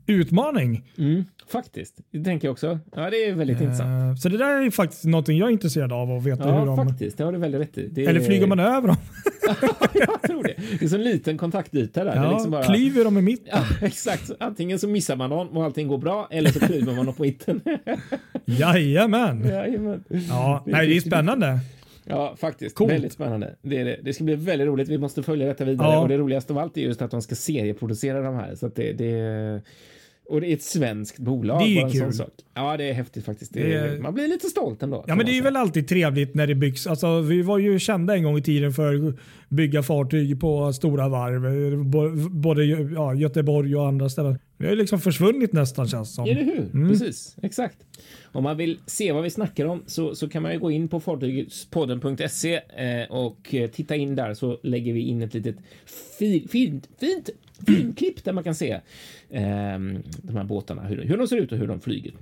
utmaning. 0.06 0.84
Mm, 0.98 1.24
faktiskt, 1.48 2.00
det 2.10 2.24
tänker 2.24 2.48
jag 2.48 2.52
också. 2.52 2.78
Ja, 2.96 3.10
det 3.10 3.16
är 3.24 3.34
väldigt 3.34 3.60
intressant. 3.60 3.88
Eh, 3.88 4.14
Så 4.14 4.28
det 4.28 4.38
där 4.38 4.66
är 4.66 4.70
faktiskt 4.70 5.04
någonting 5.04 5.38
jag 5.38 5.48
är 5.48 5.52
intresserad 5.52 5.92
av 5.92 6.10
att 6.10 6.24
veta 6.24 6.44
hur 6.44 6.58
Ja, 6.58 6.64
de... 6.64 6.88
faktiskt. 6.88 7.18
Det 7.18 7.24
har 7.24 7.32
du 7.32 7.38
väldigt 7.38 7.60
rätt 7.60 7.78
i. 7.78 7.88
Det 7.88 8.04
Eller 8.06 8.20
är- 8.20 8.24
flyger 8.24 8.46
man 8.46 8.60
över 8.60 8.88
dem? 8.88 8.96
jag 9.94 10.22
tror 10.22 10.42
det. 10.42 10.54
Det 10.78 10.84
är 10.84 10.88
så 10.88 10.96
en 10.96 11.04
liten 11.04 11.38
kontaktyta 11.38 12.04
där. 12.04 12.12
det 12.12 12.18
är 12.18 12.24
Ja, 12.24 12.32
liksom 12.32 12.50
bara... 12.50 12.62
Klyver 12.64 13.04
dem 13.04 13.18
i 13.18 13.22
mitten? 13.22 13.48
Ja, 13.52 13.64
exakt. 13.86 14.30
Antingen 14.40 14.78
så 14.78 14.88
missar 14.88 15.16
man 15.16 15.30
någon 15.30 15.48
och 15.48 15.64
allting 15.64 15.88
går 15.88 15.98
bra 15.98 16.28
eller 16.30 16.50
så 16.50 16.60
klyver 16.60 16.94
man 16.94 17.06
dem 17.06 17.14
på 17.14 17.22
mitten. 17.22 17.60
Jajamän! 18.44 19.44
Jajamän. 19.48 20.04
Ja, 20.28 20.62
nej, 20.66 20.86
det 20.86 20.96
är 20.96 21.00
spännande. 21.00 21.58
Ja, 22.04 22.36
faktiskt. 22.36 22.76
Coolt. 22.76 22.92
Väldigt 22.92 23.12
spännande. 23.12 23.56
Det, 23.62 23.78
är 23.78 23.84
det. 23.84 23.96
det 24.02 24.12
ska 24.12 24.24
bli 24.24 24.34
väldigt 24.34 24.68
roligt. 24.68 24.88
Vi 24.88 24.98
måste 24.98 25.22
följa 25.22 25.46
detta 25.46 25.64
vidare 25.64 25.92
Ja. 25.92 26.00
och 26.00 26.08
det 26.08 26.16
roligaste 26.18 26.52
av 26.52 26.58
allt 26.58 26.76
är 26.76 26.80
just 26.80 27.02
att 27.02 27.10
de 27.10 27.22
ska 27.22 27.34
serieproducera 27.34 28.22
de 28.22 28.34
här. 28.34 28.54
Så 28.54 28.68
det, 28.68 28.92
det, 28.92 29.62
och 30.28 30.40
det 30.40 30.46
är 30.46 30.54
ett 30.54 30.62
svenskt 30.62 31.18
bolag. 31.18 31.60
Det 31.60 31.64
är 31.64 31.88
ju 31.88 32.00
kul. 32.00 32.12
Ja, 32.54 32.76
det 32.76 32.84
är 32.84 32.92
häftigt 32.92 33.24
faktiskt. 33.24 33.54
Det, 33.54 33.78
Det 33.78 34.02
Man 34.02 34.14
blir 34.14 34.28
lite 34.28 34.46
stolt 34.46 34.82
ändå. 34.82 35.04
Ja, 35.08 35.14
men 35.14 35.26
det 35.26 35.38
är 35.38 35.42
väl 35.42 35.56
alltid 35.56 35.88
trevligt 35.88 36.34
när 36.34 36.46
det 36.46 36.54
byggs. 36.54 36.86
Alltså, 36.86 37.20
vi 37.20 37.42
var 37.42 37.58
ju 37.58 37.78
kända 37.78 38.16
en 38.16 38.24
gång 38.24 38.38
i 38.38 38.42
tiden 38.42 38.72
för 38.72 39.08
att 39.08 39.14
bygga 39.48 39.82
fartyg 39.82 40.40
på 40.40 40.72
stora 40.72 41.08
varv. 41.08 41.84
Både 42.30 42.64
ja, 42.64 43.14
Göteborg 43.14 43.76
och 43.76 43.86
andra 43.88 44.08
ställen. 44.08 44.38
Det 44.62 44.68
har 44.68 44.72
ju 44.72 44.78
liksom 44.78 45.00
försvunnit 45.00 45.52
nästan 45.52 45.88
känns 45.88 46.08
det 46.08 46.14
som. 46.14 46.24
Eller 46.24 46.42
hur? 46.42 46.70
Mm. 46.74 46.88
Precis, 46.88 47.36
exakt. 47.42 47.76
Om 48.24 48.44
man 48.44 48.56
vill 48.56 48.78
se 48.86 49.12
vad 49.12 49.22
vi 49.22 49.30
snackar 49.30 49.66
om 49.66 49.82
så, 49.86 50.14
så 50.14 50.28
kan 50.28 50.42
man 50.42 50.52
ju 50.52 50.58
gå 50.58 50.70
in 50.70 50.88
på 50.88 51.00
fartygspodden.se 51.00 52.54
eh, 52.54 53.10
och 53.10 53.54
eh, 53.54 53.70
titta 53.70 53.96
in 53.96 54.14
där 54.16 54.34
så 54.34 54.58
lägger 54.62 54.92
vi 54.92 55.00
in 55.00 55.22
ett 55.22 55.34
litet 55.34 55.56
fi, 56.18 56.48
fint, 56.48 56.88
fint 57.00 57.30
filmklipp 57.66 58.24
där 58.24 58.32
man 58.32 58.44
kan 58.44 58.54
se 58.54 58.72
eh, 59.30 59.78
de 60.22 60.36
här 60.36 60.44
båtarna, 60.44 60.82
hur, 60.82 61.04
hur 61.04 61.16
de 61.16 61.28
ser 61.28 61.36
ut 61.36 61.52
och 61.52 61.58
hur 61.58 61.66
de 61.66 61.80
flyger. 61.80 62.12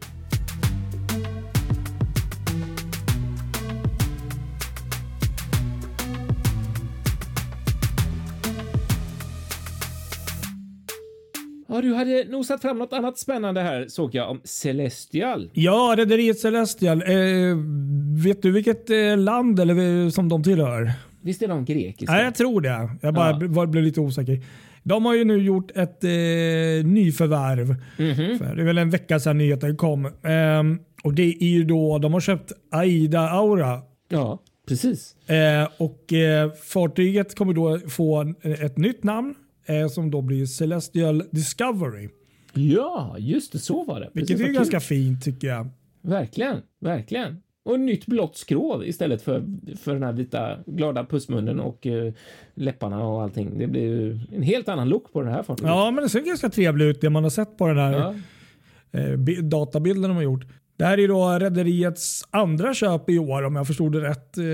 Ja, 11.81 11.89
du 11.89 11.95
hade 11.95 12.25
nosat 12.25 12.63
fram 12.63 12.79
något 12.79 12.93
annat 12.93 13.19
spännande 13.19 13.61
här 13.61 13.87
såg 13.89 14.15
jag 14.15 14.31
om 14.31 14.41
Celestial. 14.45 15.51
Ja, 15.53 15.95
Rederiet 15.99 16.39
Celestial. 16.39 17.03
Eh, 17.03 17.57
vet 18.25 18.43
du 18.43 18.51
vilket 18.51 18.91
eh, 18.91 19.17
land 19.19 19.61
eller 19.61 20.05
eh, 20.05 20.11
som 20.11 20.29
de 20.29 20.43
tillhör? 20.43 20.93
Visst 21.23 21.43
är 21.43 21.49
de 21.49 21.65
grekiska? 21.65 22.13
Nej, 22.13 22.25
jag 22.25 22.35
tror 22.35 22.61
det. 22.61 22.91
Jag 23.01 23.15
bara 23.15 23.31
Ja. 23.31 23.39
var, 23.49 23.67
blev 23.67 23.85
lite 23.85 24.01
osäker. 24.01 24.41
De 24.83 25.05
har 25.05 25.15
ju 25.15 25.25
nu 25.25 25.37
gjort 25.43 25.71
ett 25.71 26.05
eh, 26.05 26.11
nyförvärv. 26.85 27.67
Mhm. 27.99 28.39
För 28.39 28.55
det 28.55 28.63
är 28.63 28.67
väl 28.67 28.79
en 28.79 28.91
vecka 28.91 29.21
sedan 29.21 29.39
nyheten 29.39 29.77
kom. 29.77 30.07
Ehm, 30.23 30.79
och 31.03 31.15
det 31.15 31.23
är 31.41 31.49
ju 31.49 31.65
då, 31.65 31.99
de 31.99 32.13
har 32.13 32.21
köpt 32.21 32.53
Aida 32.71 33.21
Aura. 33.21 33.81
Ja, 34.09 34.39
precis. 34.69 35.15
Eh, 35.29 35.69
och 35.79 36.13
eh, 36.13 36.51
fartyget 36.65 37.35
kommer 37.35 37.53
då 37.53 37.79
få 37.89 38.35
ett 38.43 38.77
nytt 38.79 39.05
namn 39.05 39.35
eh, 39.67 39.89
som 39.89 40.11
då 40.11 40.21
blir 40.23 40.47
Celestial 40.47 41.23
Discovery. 41.31 42.09
Ja, 42.55 43.17
just 43.19 43.53
det, 43.53 43.59
så 43.59 43.85
var 43.85 44.01
det. 44.01 44.11
Vilket 44.13 44.29
Precis, 44.37 44.41
är 44.45 44.49
vad 44.49 44.55
ganska 44.57 44.81
fint 44.81 45.25
tycker 45.25 45.49
jag. 45.49 45.69
Verkligen, 46.03 46.57
verkligen. 46.81 47.37
Och 47.65 47.81
nytt 47.81 48.07
blått 48.07 48.37
skrov 48.37 48.85
istället 48.87 49.23
för, 49.23 49.45
för 49.77 49.93
den 49.95 50.03
här 50.03 50.13
vita 50.13 50.59
glada 50.67 51.05
pussmunnen 51.05 51.61
och 51.61 51.87
eh, 51.87 52.13
läpparna 52.55 53.05
och 53.07 53.23
allting. 53.23 53.59
Det 53.59 53.67
blir 53.67 53.83
ju 53.83 54.19
en 54.37 54.43
helt 54.43 54.69
annan 54.69 54.89
look 54.89 55.13
på 55.13 55.23
det 55.23 55.31
här 55.31 55.43
fartyget. 55.43 55.69
Ja, 55.71 55.91
men 55.91 56.03
det 56.05 56.09
ser 56.11 56.21
ganska 56.21 56.49
trevligt 56.51 56.97
ut 56.97 57.01
det 57.01 57.11
man 57.11 57.23
har 57.23 57.31
sett 57.31 57.57
på 57.59 57.67
den 57.67 57.77
här 57.79 57.93
Ja. 57.93 58.15
eh, 59.01 59.17
bi- 59.17 59.41
databilden 59.41 60.03
de 60.11 60.17
har 60.17 60.23
gjort. 60.23 60.45
Det 60.81 60.87
här 60.87 60.99
är 61.01 61.09
då 61.09 61.29
rederiets 61.29 62.25
andra 62.31 62.75
köp 62.75 63.11
i 63.11 63.19
år 63.19 63.43
om 63.43 63.57
jag 63.57 63.67
förstod 63.67 63.93
det 63.93 64.01
rätt. 64.01 64.39
Eh, 64.39 64.45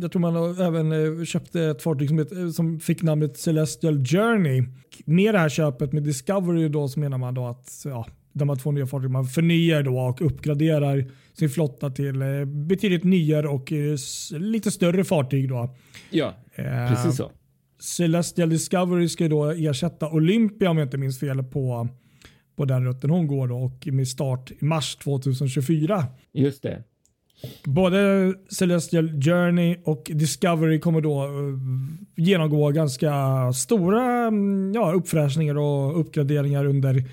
jag 0.00 0.12
tror 0.12 0.18
man 0.18 0.60
även 0.60 0.92
eh, 0.92 1.24
köpte 1.24 1.62
ett 1.62 1.82
fartyg 1.82 2.10
som, 2.54 2.80
fick 2.80 3.02
namnet 3.02 3.38
Celestial 3.38 4.04
Journey. 4.04 4.64
Med 5.04 5.34
det 5.34 5.38
här 5.38 5.48
köpet 5.48 5.92
med 5.92 6.02
Discovery 6.02 6.68
då 6.68 6.88
så 6.88 7.00
menar 7.00 7.18
man 7.18 7.34
då 7.34 7.46
att 7.46 7.82
ja, 7.84 8.06
de 8.32 8.48
här 8.48 8.56
två 8.56 8.70
nya 8.70 8.86
fartygen 8.86 9.12
man 9.12 9.24
förnyar 9.24 9.82
då 9.82 9.98
och 9.98 10.22
uppgraderar 10.22 11.10
sin 11.32 11.50
flotta 11.50 11.90
till 11.90 12.22
eh, 12.22 12.44
betydligt 12.44 13.04
nyare 13.04 13.48
och 13.48 13.72
lite 14.30 14.70
större 14.70 15.04
fartyg. 15.04 15.48
Då. 15.48 15.76
ja, 16.10 16.34
precis 16.88 17.16
så. 17.16 17.30
Celestial 17.80 18.48
Discovery 18.48 19.08
ska 19.08 19.28
då 19.28 19.44
ersätta 19.44 20.10
Olympia 20.10 20.70
om 20.70 20.78
jag 20.78 20.86
inte 20.86 20.98
minns 20.98 21.20
fel 21.20 21.42
på, 21.42 21.88
på 22.56 22.64
den 22.64 22.84
rutten 22.84 23.10
hon 23.10 23.26
går 23.26 23.48
då 23.48 23.56
och 23.56 23.86
med 23.86 24.08
start 24.08 24.50
i 24.50 24.64
mars 24.64 24.96
2024. 24.96 26.06
Just 26.32 26.62
det. 26.62 26.82
Både 27.64 28.32
Celestial 28.48 29.08
Journey 29.08 29.76
och 29.84 30.10
Discovery 30.14 30.80
kommer 30.80 31.00
då 31.00 31.24
eh, 31.24 31.30
genomgå 32.24 32.70
ganska 32.70 33.12
stora 33.52 34.26
mm, 34.26 34.72
ja, 34.74 34.92
uppfräschningar 34.92 35.58
och 35.58 36.00
uppgraderingar 36.00 36.64
under 36.64 37.04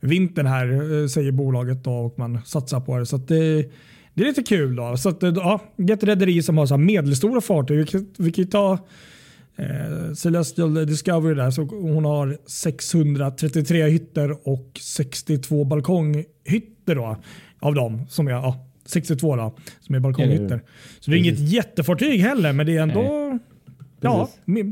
vintern 0.00 0.46
här 0.46 1.00
eh, 1.02 1.06
säger 1.06 1.32
bolaget 1.32 1.84
då 1.84 1.92
och 1.92 2.18
man 2.18 2.38
satsar 2.44 2.80
på 2.80 2.98
det. 2.98 3.06
Så 3.06 3.16
det, 3.16 3.70
det 4.14 4.22
är 4.22 4.26
lite 4.26 4.42
kul. 4.42 4.76
då. 4.76 4.96
Så 4.96 5.08
att, 5.08 5.22
eh, 5.22 5.32
ja, 5.36 5.60
ett 5.90 6.04
rederi 6.04 6.42
som 6.42 6.58
har 6.58 6.66
så 6.66 6.76
medelstora 6.76 7.40
fartyg. 7.40 7.78
Vi 7.78 7.86
kan, 7.86 8.06
vi 8.18 8.32
kan 8.32 8.46
ta 8.46 8.78
Eh, 9.56 10.12
Celestial 10.14 10.86
Discovery 10.86 11.34
där, 11.34 11.50
så 11.50 11.62
hon 11.62 12.04
har 12.04 12.38
633 12.46 13.88
hytter 13.88 14.48
och 14.48 14.70
62 14.80 15.64
balkonghytter 15.64 16.94
då, 16.94 17.16
av 17.60 17.74
dem. 17.74 18.06
Som 18.08 18.26
är, 18.26 18.30
ja, 18.32 18.66
62 18.84 19.36
då, 19.36 19.56
som 19.80 19.94
är 19.94 20.00
balkonghytter. 20.00 20.62
Så 21.00 21.10
det 21.10 21.16
är 21.16 21.22
Precis. 21.22 21.40
inget 21.40 21.52
jättefartyg 21.52 22.20
heller, 22.20 22.52
men 22.52 22.66
det 22.66 22.76
är 22.76 22.82
ändå 22.82 23.38
ja, 24.00 24.28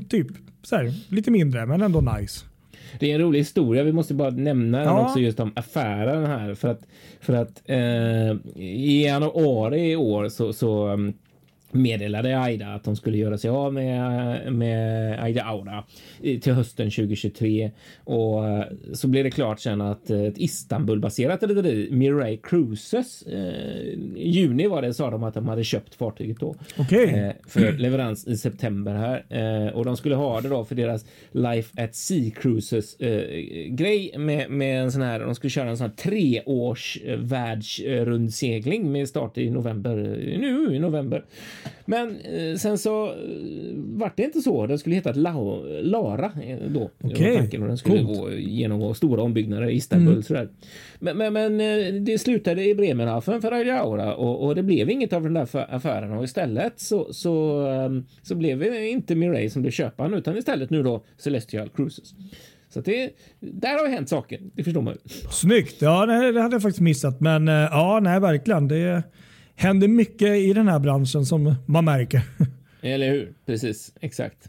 typ 0.08 0.26
så 0.62 0.76
här, 0.76 0.94
lite 1.08 1.30
mindre, 1.30 1.66
men 1.66 1.82
ändå 1.82 2.00
nice. 2.00 2.44
Det 3.00 3.10
är 3.10 3.14
en 3.14 3.20
rolig 3.20 3.38
historia. 3.38 3.82
Vi 3.82 3.92
måste 3.92 4.14
bara 4.14 4.30
nämna 4.30 4.78
den 4.78 4.86
Ja. 4.86 5.06
också 5.06 5.20
just 5.20 5.40
om 5.40 5.52
affären 5.56 6.26
här 6.26 6.54
för 6.54 6.68
att 6.68 6.80
för 7.20 7.32
att 7.32 7.62
eh, 7.64 8.62
i 8.62 9.04
januari 9.04 9.90
i 9.90 9.96
år 9.96 10.28
så, 10.28 10.52
så 10.52 10.88
um, 10.88 11.12
meddelade 11.75 12.40
Aida 12.40 12.66
att 12.66 12.85
de 12.85 12.97
skulle 12.97 13.19
göra 13.19 13.38
sig 13.38 13.50
av 13.50 13.75
med, 13.75 14.52
med 14.52 15.19
Aida 15.23 15.43
Aura 15.43 15.85
till 16.21 16.52
hösten 16.52 16.90
2023 16.90 17.71
och 18.04 18.49
eh, 18.49 18.64
så 18.93 19.09
blev 19.09 19.25
det 19.25 19.31
klart 19.31 19.61
sen 19.61 19.81
att 19.81 20.11
eh, 20.11 20.23
ett 20.23 20.38
Istanbul-baserat 20.38 21.43
rederi, 21.43 21.88
Mirai 21.90 22.37
Cruises, 22.37 23.23
eh, 23.23 23.38
i 24.16 24.31
juni 24.31 24.66
var 24.66 24.83
det 24.83 24.95
sa 24.95 25.11
de 25.11 25.25
att 25.25 25.35
de 25.35 25.49
hade 25.49 25.64
köpt 25.64 25.95
fartyget 25.95 26.40
då 26.40 26.57
eh, 26.78 27.33
för 27.49 27.73
leverans 27.78 28.26
i 28.26 28.37
september 28.37 28.95
här 28.95 29.25
och 29.75 29.85
de 29.85 29.97
skulle 29.97 30.14
ha 30.14 30.40
det 30.40 30.49
då 30.49 30.64
för 30.64 30.75
deras 30.75 31.04
Life 31.33 31.83
at 31.83 31.95
Sea 31.95 32.31
Cruises 32.31 32.97
grej 33.69 34.14
med, 34.19 34.50
med 34.50 34.83
en 34.83 34.93
sån 34.93 35.02
här. 35.02 35.21
De 35.21 35.35
skulle 35.35 35.50
köra 35.50 35.71
en 35.71 35.76
sån 35.76 35.87
här 35.87 35.95
treårs 35.97 36.99
världsrundsegling 37.19 38.93
med 38.93 39.09
start 39.09 39.38
i 39.38 39.50
november 39.50 39.97
nu 40.38 40.76
i 40.76 40.78
november. 40.78 41.25
Men 41.85 42.21
eh, 42.21 42.56
sen 42.56 42.78
så 42.78 43.06
eh, 43.06 43.14
vart 43.75 44.16
det 44.16 44.23
inte 44.23 44.40
så. 44.40 44.66
Den 44.66 44.78
skulle 44.78 44.94
heta 44.94 45.12
La- 45.12 45.62
Lara 45.83 46.33
eh, 46.42 46.59
då. 46.68 46.90
Okej, 47.02 47.38
och 47.38 47.66
den 47.68 47.78
skulle 47.78 48.04
coolt. 48.04 48.18
gå, 48.18 48.33
genomgå 48.33 48.94
stora 48.94 49.23
ombyggnader 49.23 49.71
i 49.71 49.75
Istanbul. 49.75 50.23
Sådär. 50.23 50.49
Men, 50.99 51.16
men, 51.16 51.33
men 51.33 52.04
det 52.04 52.18
slutade 52.18 52.64
i 52.64 52.75
Bremerhaven 52.75 53.42
för 53.42 53.52
Aura 53.52 54.14
och, 54.14 54.47
och 54.47 54.54
det 54.54 54.62
blev 54.62 54.90
inget 54.90 55.12
av 55.12 55.23
den 55.23 55.35
där 55.35 55.75
affären 55.75 56.12
och 56.12 56.25
istället 56.25 56.80
så, 56.80 57.12
så, 57.12 57.66
ehm, 57.66 58.04
så 58.23 58.35
blev 58.35 58.59
det 58.59 58.88
inte 58.88 59.14
Mirai 59.14 59.50
som 59.50 59.62
blev 59.62 59.73
köparen 59.73 60.14
utan 60.14 60.37
istället 60.37 60.71
nu 60.71 60.83
då 60.83 61.04
Celestial 61.18 61.68
Cruises. 61.68 62.14
Så 62.68 62.80
det, 62.80 63.11
där 63.40 63.78
har 63.83 63.88
hänt 63.88 64.09
saker, 64.09 64.40
det 64.54 64.64
förstår 64.64 64.83
man 64.83 64.94
ju. 64.94 65.11
Snyggt. 65.30 65.83
Ja, 65.83 66.06
det, 66.06 66.40
hade 66.40 66.54
jag 66.54 66.62
faktiskt 66.62 66.80
missat. 66.80 67.21
Men 67.21 67.47
ja, 67.47 68.00
nej, 68.02 68.21
verkligen. 68.21 68.68
Det 68.68 69.02
händer 69.56 69.88
mycket 69.88 70.28
i 70.28 70.52
den 70.52 70.68
här 70.68 70.78
branschen 70.78 71.26
som 71.26 71.54
man 71.66 71.84
märker. 71.84 72.23
Eller 72.82 73.11
hur? 73.11 73.32
Precis, 73.46 73.92
exakt. 74.00 74.49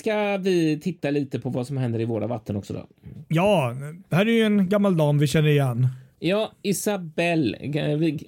Ska 0.00 0.36
vi 0.36 0.80
titta 0.80 1.10
lite 1.10 1.40
på 1.40 1.50
vad 1.50 1.66
som 1.66 1.76
händer 1.76 2.00
i 2.00 2.04
våra 2.04 2.26
vatten 2.26 2.56
också 2.56 2.72
då? 2.72 2.86
Ja, 3.28 3.76
det 4.08 4.16
här 4.16 4.26
är 4.26 4.32
ju 4.32 4.42
en 4.42 4.68
gammal 4.68 4.96
dam 4.96 5.18
vi 5.18 5.26
känner 5.26 5.48
igen. 5.48 5.88
Ja, 6.18 6.52
Isabelle, 6.62 7.58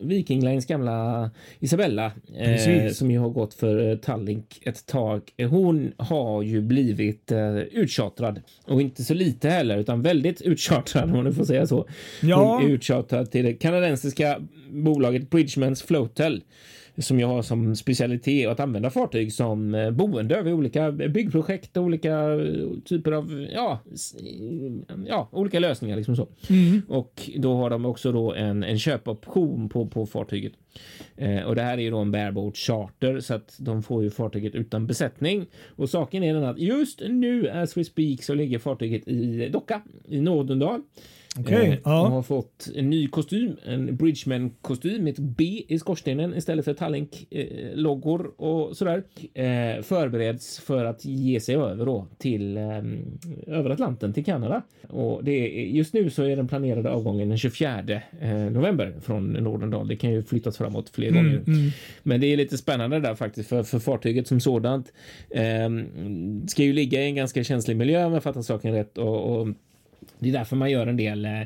Viking 0.00 0.44
Lines 0.44 0.66
gamla 0.66 1.30
Isabella, 1.60 2.12
eh, 2.36 2.92
som 2.92 3.10
ju 3.10 3.18
har 3.18 3.28
gått 3.28 3.54
för 3.54 3.96
Tallink 3.96 4.60
ett 4.62 4.86
tag. 4.86 5.22
Hon 5.50 5.92
har 5.96 6.42
ju 6.42 6.60
blivit 6.60 7.32
eh, 7.32 7.56
uttjatrad 7.56 8.40
och 8.64 8.82
inte 8.82 9.04
så 9.04 9.14
lite 9.14 9.48
heller, 9.48 9.78
utan 9.78 10.02
väldigt 10.02 10.40
uttjatrad 10.40 11.04
om 11.04 11.24
man 11.24 11.34
får 11.34 11.44
säga 11.44 11.66
så. 11.66 11.88
Ja. 12.22 12.54
Hon 12.54 12.70
är 12.70 12.74
uttjatrad 12.74 13.30
till 13.30 13.44
det 13.44 13.52
kanadensiska 13.52 14.40
bolaget 14.70 15.30
Bridgemans 15.30 15.82
Floatel 15.82 16.42
som 17.00 17.20
jag 17.20 17.28
har 17.28 17.42
som 17.42 17.76
specialitet 17.76 18.48
att 18.48 18.60
använda 18.60 18.90
fartyg 18.90 19.32
som 19.32 19.74
eh, 19.74 19.90
boende 19.90 20.42
vid 20.42 20.54
olika 20.54 20.92
byggprojekt 20.92 21.76
och 21.76 21.82
olika 21.82 22.32
eh, 22.32 22.68
typer 22.84 23.12
av 23.12 23.46
ja, 23.52 23.80
ja, 25.06 25.28
olika 25.32 25.58
lösningar. 25.58 25.96
Liksom 25.96 26.16
så. 26.16 26.28
Mm. 26.48 26.82
Och 26.88 27.30
då 27.36 27.54
har 27.54 27.70
de 27.70 27.84
också 27.84 28.12
då 28.12 28.34
en, 28.34 28.64
en 28.64 28.78
köpoption 28.78 29.68
på, 29.68 29.86
på 29.86 30.06
fartyget. 30.06 30.52
Eh, 31.16 31.42
och 31.42 31.54
det 31.54 31.62
här 31.62 31.78
är 31.78 31.82
ju 31.82 31.90
då 31.90 31.98
en 31.98 32.10
bareboat 32.10 32.56
charter 32.56 33.20
så 33.20 33.34
att 33.34 33.56
de 33.58 33.82
får 33.82 34.02
ju 34.02 34.10
fartyget 34.10 34.54
utan 34.54 34.86
besättning. 34.86 35.46
Och 35.76 35.90
saken 35.90 36.22
är 36.22 36.34
den 36.34 36.44
att 36.44 36.58
just 36.58 37.00
nu 37.08 37.50
as 37.50 37.76
we 37.76 37.84
speak 37.84 38.22
så 38.22 38.34
ligger 38.34 38.58
fartyget 38.58 39.08
i 39.08 39.48
docka 39.48 39.82
i 40.08 40.20
Nådendal. 40.20 40.82
Okay, 41.38 41.68
eh, 41.68 41.78
ja. 41.84 42.08
har 42.08 42.22
fått 42.22 42.68
en 42.74 42.90
ny 42.90 43.08
kostym, 43.08 43.56
en 43.64 43.96
Bridgeman 43.96 44.50
kostym 44.62 45.04
med 45.04 45.12
ett 45.12 45.18
B 45.18 45.62
i 45.68 45.78
skorstenen 45.78 46.34
istället 46.36 46.64
för 46.64 46.74
Tallink 46.74 47.26
eh, 47.30 47.86
och 48.36 48.76
sådär. 48.76 49.02
Eh, 49.34 49.82
förbereds 49.82 50.60
för 50.60 50.84
att 50.84 51.04
ge 51.04 51.40
sig 51.40 51.54
över 51.56 51.86
då 51.86 52.06
till 52.18 52.56
eh, 52.56 52.82
över 53.46 53.70
Atlanten 53.70 54.12
till 54.12 54.24
Kanada 54.24 54.62
och 54.88 55.24
det 55.24 55.30
är, 55.30 55.66
just 55.66 55.94
nu 55.94 56.10
så 56.10 56.22
är 56.22 56.36
den 56.36 56.48
planerade 56.48 56.90
avgången 56.90 57.28
den 57.28 57.38
24 57.38 57.80
eh, 58.20 58.34
november 58.34 58.94
från 59.02 59.32
Nordendal. 59.32 59.88
Det 59.88 59.96
kan 59.96 60.10
ju 60.10 60.22
flyttas 60.22 60.58
framåt 60.58 60.90
fler 60.90 61.08
mm, 61.08 61.24
gånger, 61.24 61.42
mm. 61.46 61.70
men 62.02 62.20
det 62.20 62.26
är 62.26 62.36
lite 62.36 62.58
spännande 62.58 63.00
där 63.00 63.14
faktiskt 63.14 63.48
för, 63.48 63.62
för 63.62 63.78
fartyget 63.78 64.26
som 64.26 64.40
sådant 64.40 64.92
ehm, 65.34 66.48
ska 66.48 66.62
ju 66.62 66.72
ligga 66.72 67.02
i 67.02 67.06
en 67.06 67.14
ganska 67.14 67.44
känslig 67.44 67.76
miljö 67.76 68.04
om 68.04 68.12
jag 68.12 68.22
fattar 68.22 68.42
saken 68.42 68.72
rätt 68.72 68.98
och, 68.98 69.40
och 69.40 69.48
det 70.20 70.28
är 70.28 70.32
därför 70.32 70.56
man 70.56 70.70
gör 70.70 70.86
en 70.86 70.96
del 70.96 71.24
eh, 71.24 71.40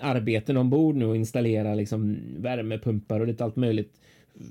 arbeten 0.00 0.56
ombord 0.56 0.96
nu 0.96 1.04
och 1.04 1.16
installerar 1.16 1.74
liksom 1.74 2.18
värmepumpar 2.38 3.20
och 3.20 3.26
lite 3.26 3.44
allt 3.44 3.56
möjligt 3.56 4.00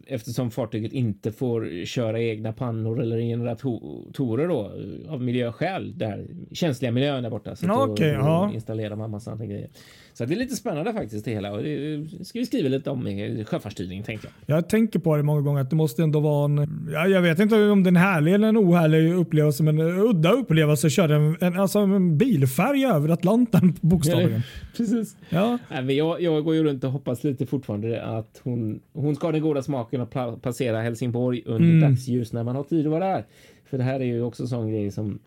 eftersom 0.07 0.51
fartyget 0.51 0.93
inte 0.93 1.31
får 1.31 1.85
köra 1.85 2.21
egna 2.21 2.53
pannor 2.53 3.01
eller 3.01 3.19
generatorer 3.19 4.47
då 4.47 4.71
av 5.09 5.21
miljöskäl 5.21 5.97
där 5.97 6.27
känsliga 6.51 6.91
miljön 6.91 7.23
där 7.23 7.29
borta. 7.29 7.55
Så 7.55 7.65
okay, 7.65 8.11
då, 8.11 8.17
då 8.17 8.23
ja. 8.23 8.51
installerar 8.53 8.95
man 8.95 9.11
massa 9.11 9.31
andra 9.31 9.45
grejer. 9.45 9.69
Så 10.13 10.25
det 10.25 10.33
är 10.33 10.37
lite 10.37 10.55
spännande 10.55 10.93
faktiskt 10.93 11.25
det 11.25 11.31
hela 11.31 11.51
och 11.51 11.63
det 11.63 12.07
ska 12.25 12.39
vi 12.39 12.45
skriva 12.45 12.69
lite 12.69 12.89
om 12.89 13.07
i 13.07 13.45
sjöfartsstyrning 13.47 14.03
tänker 14.03 14.29
jag. 14.45 14.57
Jag 14.57 14.69
tänker 14.69 14.99
på 14.99 15.17
det 15.17 15.23
många 15.23 15.41
gånger 15.41 15.61
att 15.61 15.69
det 15.69 15.75
måste 15.75 16.03
ändå 16.03 16.19
vara 16.19 16.45
en, 16.45 16.89
ja, 16.93 17.07
jag 17.07 17.21
vet 17.21 17.39
inte 17.39 17.55
om 17.55 17.83
det 17.83 17.87
är 17.87 17.91
en 17.91 17.95
härlig 17.95 18.33
eller 18.33 18.47
en 18.47 18.57
ohärlig 18.57 19.13
upplevelse 19.13 19.63
men 19.63 19.79
en 19.79 19.99
udda 19.99 20.31
upplevelse 20.31 20.87
att 20.87 20.93
köra 20.93 21.15
en, 21.15 21.37
en, 21.41 21.59
alltså 21.59 21.79
en 21.79 22.17
bilfärja 22.17 22.93
över 22.93 23.09
Atlanten 23.09 23.73
bokstavligen. 23.81 24.41
Precis. 24.77 25.17
Ja. 25.29 25.57
Nej, 25.69 25.83
men 25.83 25.95
jag, 25.95 26.21
jag 26.21 26.43
går 26.43 26.55
ju 26.55 26.63
runt 26.63 26.83
och 26.83 26.91
hoppas 26.91 27.23
lite 27.23 27.45
fortfarande 27.45 28.03
att 28.03 28.41
hon, 28.43 28.79
hon 28.93 29.15
ska 29.15 29.27
ha 29.27 29.31
den 29.31 29.41
goda 29.41 29.61
smaken 29.71 30.01
att 30.01 30.41
passera 30.41 30.81
Helsingborg 30.81 31.43
under 31.45 31.69
mm. 31.69 31.81
dagsljus 31.81 32.33
när 32.33 32.43
man 32.43 32.55
har 32.55 32.63
tid 32.63 32.85
att 32.85 32.91
vara 32.91 33.05
där. 33.05 33.25
För 33.65 33.77
det 33.77 33.83
här 33.83 33.99
är 33.99 34.05
ju 34.05 34.23
också 34.23 34.47
sån 34.47 34.71
grej 34.71 34.91
som 34.91 35.19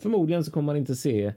förmodligen 0.00 0.44
så 0.44 0.50
kommer 0.50 0.66
man 0.66 0.76
inte 0.76 0.94
se 0.94 1.32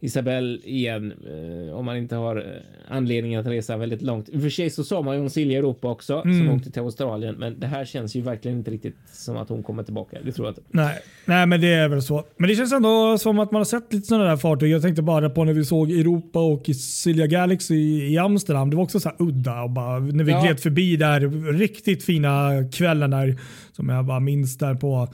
Isabelle 0.00 0.58
igen 0.64 1.12
eh, 1.12 1.74
om 1.74 1.84
man 1.84 1.96
inte 1.96 2.16
har 2.16 2.36
eh, 2.36 2.94
anledning 2.96 3.36
att 3.36 3.46
resa 3.46 3.76
väldigt 3.76 4.02
långt. 4.02 4.28
I 4.28 4.36
och 4.36 4.42
för 4.42 4.50
sig 4.50 4.70
så 4.70 4.84
sa 4.84 5.02
man 5.02 5.14
ju 5.16 5.20
om 5.20 5.30
Silja 5.30 5.58
Europa 5.58 5.88
också 5.88 6.22
mm. 6.24 6.38
som 6.38 6.56
åkte 6.56 6.70
till 6.70 6.82
Australien, 6.82 7.34
men 7.34 7.60
det 7.60 7.66
här 7.66 7.84
känns 7.84 8.16
ju 8.16 8.20
verkligen 8.20 8.58
inte 8.58 8.70
riktigt 8.70 8.96
som 9.12 9.36
att 9.36 9.48
hon 9.48 9.62
kommer 9.62 9.82
tillbaka. 9.82 10.18
Det 10.24 10.32
tror 10.32 10.46
jag 10.46 10.50
inte. 10.50 10.62
Nej, 10.70 10.98
nej, 11.24 11.46
men 11.46 11.60
det 11.60 11.72
är 11.72 11.88
väl 11.88 12.02
så. 12.02 12.24
Men 12.36 12.48
det 12.48 12.54
känns 12.56 12.72
ändå 12.72 13.18
som 13.18 13.38
att 13.38 13.52
man 13.52 13.60
har 13.60 13.64
sett 13.64 13.92
lite 13.92 14.06
sådana 14.06 14.24
där 14.24 14.36
fartyg. 14.36 14.70
Jag 14.70 14.82
tänkte 14.82 15.02
bara 15.02 15.30
på 15.30 15.44
när 15.44 15.52
vi 15.52 15.64
såg 15.64 15.90
Europa 15.90 16.38
och 16.38 16.66
Silja 16.66 17.26
Galaxy 17.26 17.74
i 18.12 18.18
Amsterdam. 18.18 18.70
Det 18.70 18.76
var 18.76 18.84
också 18.84 19.00
så 19.00 19.08
här 19.08 19.16
udda 19.18 19.62
och 19.62 19.70
bara 19.70 19.98
när 19.98 20.24
vi 20.24 20.32
ja. 20.32 20.42
gled 20.42 20.60
förbi 20.60 20.96
där 20.96 21.52
riktigt 21.52 22.04
fina 22.04 22.50
kvällen 22.72 23.10
där 23.10 23.36
som 23.72 23.88
jag 23.88 24.04
bara 24.04 24.20
minns 24.20 24.58
där 24.58 24.74
på 24.74 25.08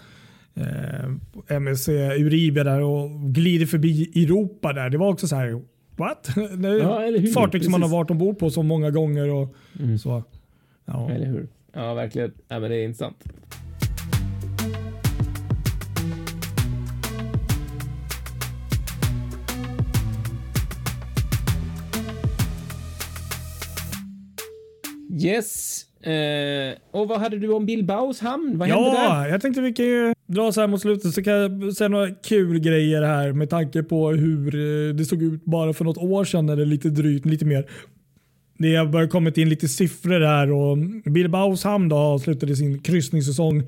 eh, 0.55 1.57
MSC 1.57 1.89
Euribia 1.89 2.65
där 2.65 2.81
och 2.81 3.11
glider 3.35 3.67
förbi 3.67 4.23
Europa 4.25 4.73
där. 4.73 4.91
Det 4.91 4.99
var 4.99 5.09
också 5.09 5.29
så 5.29 5.37
här, 5.37 5.63
what? 5.97 6.29
Det 6.57 6.69
är 6.69 7.23
ja, 7.23 7.33
fartyg 7.35 7.65
som 7.65 7.73
man 7.73 7.83
har 7.83 7.89
varit 7.89 8.11
ombord 8.11 8.39
på 8.39 8.51
så 8.51 8.63
många 8.63 8.91
gånger. 8.91 9.31
Och 9.31 9.55
mm. 9.81 9.99
så. 9.99 10.23
Ja. 10.85 11.11
Eller 11.11 11.27
hur? 11.27 11.49
Ja, 11.73 11.95
verkligen. 11.95 12.33
Ja, 12.49 12.61
men 12.61 12.71
det 12.71 12.77
är 12.77 12.85
intressant. 12.85 13.25
Yes, 25.25 25.87
Eh, 26.03 26.75
och 26.91 27.09
vad 27.09 27.21
hade 27.21 27.39
du 27.39 27.53
om 27.53 27.67
Bilbaos 27.67 28.21
hamn? 28.21 28.59
Vad 28.59 28.69
hände 28.69 28.85
ja, 28.85 29.15
där? 29.15 29.29
jag 29.29 29.41
tänkte 29.41 29.61
vi 29.61 29.73
kan 29.73 29.87
ju 29.87 30.15
dra 30.27 30.53
så 30.53 30.61
här 30.61 30.69
mot 30.69 30.81
slutet 30.81 31.15
så 31.15 31.23
kan 31.23 31.33
jag 31.33 31.73
säga 31.73 31.89
några 31.89 32.11
kul 32.11 32.59
grejer 32.59 33.03
här 33.03 33.33
med 33.33 33.51
tanke 33.51 33.83
på 33.83 34.11
hur 34.11 34.55
eh, 34.55 34.95
det 34.95 35.05
såg 35.05 35.23
ut 35.23 35.45
bara 35.45 35.73
för 35.73 35.85
något 35.85 35.99
år 35.99 36.25
sedan 36.25 36.49
eller 36.49 36.65
lite 36.65 36.89
drygt, 36.89 37.27
lite 37.27 37.45
mer. 37.45 37.67
Det 38.59 38.77
har 38.77 38.87
börjat 38.87 39.11
kommit 39.11 39.39
in 39.39 39.49
lite 39.49 39.69
siffror 39.69 40.21
här 40.21 40.53
och 40.53 40.79
Bilbaos 41.13 41.65
hamn 41.65 41.89
då 41.89 41.97
avslutade 41.97 42.57
sin 42.57 42.79
kryssningssäsong 42.79 43.63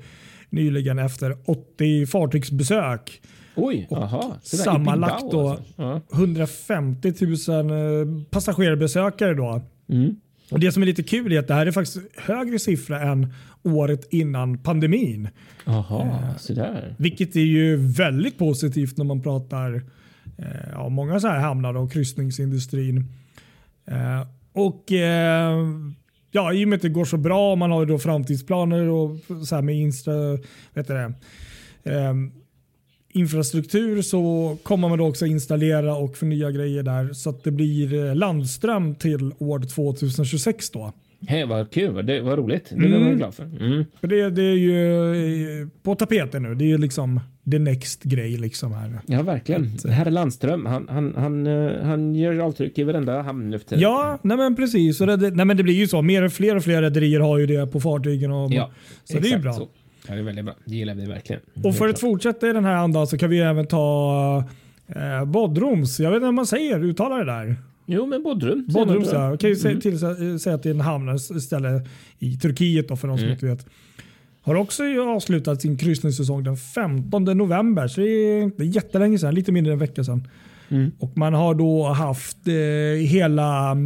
nyligen 0.49 0.99
efter 0.99 1.37
80 1.45 2.05
fartygsbesök. 2.05 3.21
Oj, 3.55 3.87
aha. 3.91 4.37
Sammanlagt 4.43 5.31
då 5.31 5.49
alltså. 5.49 6.01
150 6.13 7.13
000 7.47 7.69
eh, 7.69 8.23
passagerarbesökare 8.29 9.33
då. 9.33 9.61
Mm. 9.89 10.15
Och 10.51 10.59
Det 10.59 10.71
som 10.71 10.81
är 10.81 10.85
lite 10.87 11.03
kul 11.03 11.31
är 11.31 11.39
att 11.39 11.47
det 11.47 11.53
här 11.53 11.65
är 11.65 11.71
faktiskt 11.71 11.97
högre 12.17 12.59
siffra 12.59 13.01
än 13.01 13.33
året 13.63 14.07
innan 14.13 14.57
pandemin. 14.57 15.29
Jaha, 15.65 16.01
eh, 16.01 16.37
sådär. 16.37 16.95
Vilket 16.97 17.35
är 17.35 17.39
ju 17.39 17.75
väldigt 17.75 18.37
positivt 18.37 18.97
när 18.97 19.05
man 19.05 19.21
pratar 19.21 19.83
eh, 20.37 20.79
om 20.79 20.93
många 20.93 21.19
så 21.19 21.27
här 21.27 21.39
hamnar 21.39 21.73
och 21.73 21.91
kryssningsindustrin. 21.91 23.05
Eh, 23.85 24.27
och 24.53 24.91
eh, 24.91 25.57
ja, 26.31 26.53
I 26.53 26.65
och 26.65 26.69
med 26.69 26.75
att 26.75 26.81
det 26.81 26.89
går 26.89 27.05
så 27.05 27.17
bra, 27.17 27.55
man 27.55 27.71
har 27.71 27.85
då 27.85 27.99
framtidsplaner 27.99 28.89
och 28.89 29.17
så 29.47 29.55
här 29.55 29.61
med 29.61 29.75
Insta, 29.75 30.11
vet 30.73 30.87
det, 30.87 31.13
eh, 31.83 32.13
infrastruktur 33.15 34.01
så 34.01 34.57
kommer 34.63 34.89
man 34.89 34.97
då 34.97 35.07
också 35.07 35.25
installera 35.25 35.95
och 35.95 36.17
förnya 36.17 36.51
grejer 36.51 36.83
där 36.83 37.13
så 37.13 37.29
att 37.29 37.43
det 37.43 37.51
blir 37.51 38.05
eh, 38.05 38.15
landström 38.15 38.95
till 38.95 39.31
år 39.39 39.59
2026 39.59 40.69
då. 40.69 40.93
Hej, 41.27 41.45
vad 41.45 41.71
kul. 41.71 42.05
Det 42.05 42.21
var 42.21 42.37
roligt. 42.37 42.69
Det 42.69 42.75
mm. 42.75 43.01
var 43.01 43.07
jag 43.07 43.17
glad 43.17 43.33
för. 43.33 43.43
Mm. 43.43 43.85
Det, 44.01 44.29
det, 44.29 44.41
är 44.41 44.55
ju 44.55 45.61
eh, 45.61 45.67
på 45.83 45.95
tapeten 45.95 46.43
nu. 46.43 46.55
Det 46.55 46.63
är 46.63 46.67
ju 46.67 46.77
liksom 46.77 47.19
the 47.51 47.59
next 47.59 48.03
grej. 48.03 48.37
Liksom 48.37 48.73
här. 48.73 48.99
Ja, 49.05 49.21
verkligen. 49.21 49.71
Att, 49.75 49.91
Herr 49.91 50.11
Landström, 50.11 50.65
han, 50.65 50.87
han, 50.89 51.13
han, 51.17 51.47
eh, 51.47 51.83
han 51.83 52.15
gör 52.15 52.39
avtryck 52.39 52.77
i 52.77 52.83
varenda 52.83 53.21
hamn 53.21 53.49
nu 53.49 53.59
Ja, 53.69 54.19
nej 54.21 54.37
men 54.37 54.55
precis. 54.55 54.97
Det, 54.97 55.17
nej 55.17 55.45
men 55.45 55.57
det 55.57 55.63
blir 55.63 55.73
ju 55.73 55.87
så. 55.87 56.01
Mer 56.01 56.29
fler 56.29 56.55
och 56.55 56.63
fler 56.63 56.81
rederier 56.81 57.19
har 57.19 57.37
ju 57.37 57.45
det 57.45 57.67
på 57.67 57.79
fartygen. 57.79 58.31
Och, 58.31 58.51
ja, 58.53 58.71
så 59.03 59.19
det 59.19 59.27
är 59.27 59.31
ju 59.31 59.39
bra. 59.39 59.53
Så. 59.53 59.67
Ja, 60.07 60.13
det 60.13 60.19
är 60.19 60.23
väldigt 60.23 60.45
bra. 60.45 60.55
Det 60.65 60.75
gillar 60.75 60.95
vi 60.95 61.05
verkligen. 61.05 61.41
Och 61.63 61.75
för 61.75 61.89
att 61.89 61.99
fortsätta 61.99 62.49
i 62.49 62.53
den 62.53 62.65
här 62.65 62.75
andan 62.75 63.07
så 63.07 63.17
kan 63.17 63.29
vi 63.29 63.39
även 63.39 63.67
ta 63.67 64.43
eh, 64.87 65.25
Bodrums. 65.25 65.99
Jag 65.99 66.09
vet 66.09 66.17
inte 66.17 66.27
om 66.27 66.35
man 66.35 66.47
säger, 66.47 66.83
uttalar 66.83 67.19
det 67.19 67.25
där? 67.25 67.55
Jo, 67.85 68.05
men 68.05 68.23
Bodrum. 68.23 68.67
Bodrums 68.73 69.09
ja. 69.13 69.29
Jag 69.29 69.39
kan 69.39 69.49
ju 69.49 69.55
mm. 69.65 69.81
till, 69.81 69.99
säga 70.39 70.55
att 70.55 70.63
det 70.63 70.69
är 70.69 70.73
en 70.73 70.81
hamn 70.81 71.19
ställe 71.19 71.81
i 72.19 72.37
Turkiet 72.37 72.87
då, 72.87 72.95
för 72.95 73.07
de 73.07 73.17
som 73.17 73.23
mm. 73.23 73.33
inte 73.33 73.45
vet. 73.45 73.65
Har 74.41 74.55
också 74.55 74.83
avslutat 75.01 75.61
sin 75.61 75.77
kryssningssäsong 75.77 76.43
den 76.43 76.57
15 76.57 77.23
november. 77.23 77.87
Så 77.87 78.01
det 78.01 78.07
är, 78.07 78.51
det 78.57 78.63
är 78.63 78.67
jättelänge 78.67 79.19
sedan, 79.19 79.35
lite 79.35 79.51
mindre 79.51 79.73
än 79.73 79.75
en 79.75 79.79
vecka 79.79 80.03
sedan. 80.03 80.27
Mm. 80.69 80.91
Och 80.99 81.17
man 81.17 81.33
har 81.33 81.55
då 81.55 81.83
haft 81.83 82.47
eh, 82.47 82.53
hela 83.07 83.77